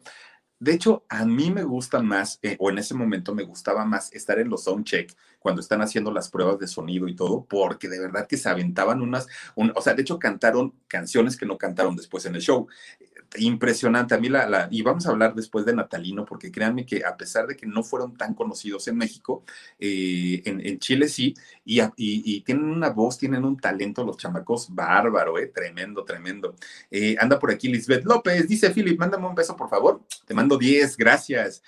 [0.66, 4.11] de hecho, a mí me gusta más, eh, o en ese momento me gustaba más
[4.13, 7.99] estar en los soundcheck cuando están haciendo las pruebas de sonido y todo, porque de
[7.99, 12.25] verdad que se aventaban unas, o sea, de hecho cantaron canciones que no cantaron después
[12.25, 12.67] en el show
[13.37, 14.15] impresionante.
[14.15, 17.47] A mí la, y vamos a hablar después de Natalino, porque créanme que a pesar
[17.47, 19.43] de que no fueron tan conocidos en México,
[19.79, 21.33] eh, en, Chile sí,
[21.63, 26.55] y, tienen una voz, tienen un talento los chamacos bárbaro, eh, tremendo, tremendo.
[26.91, 30.01] Eh, anda por aquí Lisbeth López, dice Philip, mándame un beso, por favor.
[30.25, 31.61] Te mando 10, gracias.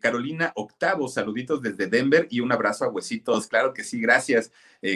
[0.00, 3.46] Carolina Octavo, saluditos desde Denver y un abrazo a Huesitos.
[3.46, 4.50] Claro que sí, gracias.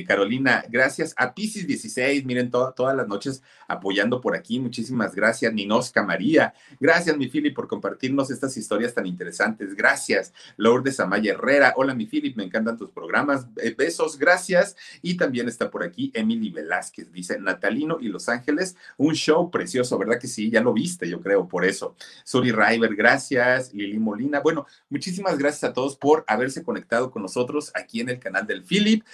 [0.07, 5.53] Carolina, gracias a Pisces 16, miren todas las noches apoyando por aquí, muchísimas gracias.
[5.53, 6.55] Nino Oscar María.
[6.79, 9.75] Gracias, mi Philip, por compartirnos estas historias tan interesantes.
[9.75, 11.75] Gracias, Lourdes Amaya Herrera.
[11.77, 13.47] Hola, mi Philip, me encantan tus programas.
[13.57, 14.77] Eh, besos, gracias.
[15.01, 17.13] Y también está por aquí Emily Velázquez.
[17.13, 20.51] Dice Natalino y Los Ángeles, un show precioso, ¿verdad que sí?
[20.51, 21.97] Ya lo viste, yo creo, por eso.
[22.25, 23.73] Suri River, gracias.
[23.73, 24.41] Lili Molina.
[24.41, 28.63] Bueno, muchísimas gracias a todos por haberse conectado con nosotros aquí en el canal del
[28.63, 29.05] Philip.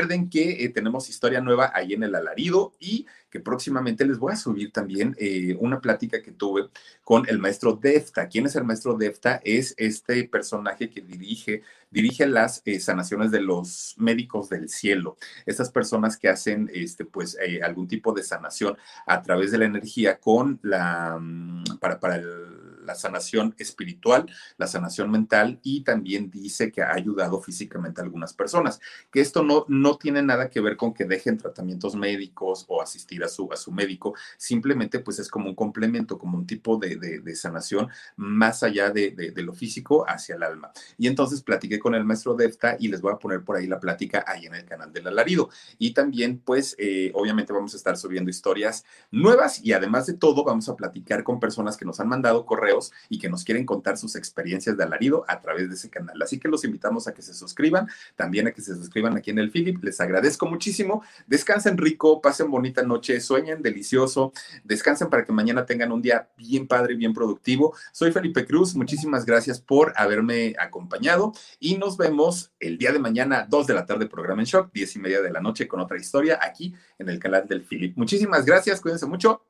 [0.00, 4.32] Recuerden que eh, tenemos historia nueva ahí en el alarido y que próximamente les voy
[4.32, 6.70] a subir también eh, una plática que tuve
[7.04, 8.26] con el maestro Defta.
[8.26, 9.42] ¿Quién es el maestro Defta?
[9.44, 15.18] Es este personaje que dirige, dirige las eh, sanaciones de los médicos del cielo.
[15.44, 20.18] Estas personas que hacen este, pues, algún tipo de sanación a través de la energía
[20.18, 22.59] con la, mm, para, para el
[22.90, 24.26] la sanación espiritual,
[24.56, 28.80] la sanación mental y también dice que ha ayudado físicamente a algunas personas.
[29.12, 33.22] Que esto no, no tiene nada que ver con que dejen tratamientos médicos o asistir
[33.22, 36.96] a su, a su médico, simplemente pues es como un complemento, como un tipo de,
[36.96, 40.72] de, sanación más allá de, de, lo físico hacia el alma.
[40.98, 43.78] Y entonces platiqué con el maestro Defta y les voy a poner por ahí la
[43.78, 45.48] plática ahí en el canal del alarido.
[45.78, 50.42] Y también pues eh, obviamente vamos a estar subiendo historias nuevas y además de todo
[50.42, 53.96] vamos a platicar con personas que nos han mandado correos y que nos quieren contar
[53.96, 56.20] sus experiencias de alarido a través de ese canal.
[56.22, 59.38] Así que los invitamos a que se suscriban, también a que se suscriban aquí en
[59.38, 59.82] el Philip.
[59.82, 61.02] Les agradezco muchísimo.
[61.26, 64.32] Descansen rico, pasen bonita noche, sueñen delicioso,
[64.64, 67.74] descansen para que mañana tengan un día bien padre, bien productivo.
[67.92, 73.46] Soy Felipe Cruz, muchísimas gracias por haberme acompañado y nos vemos el día de mañana,
[73.48, 75.98] 2 de la tarde, programa en shock, 10 y media de la noche con otra
[75.98, 77.96] historia aquí en el canal del Philip.
[77.96, 79.49] Muchísimas gracias, cuídense mucho.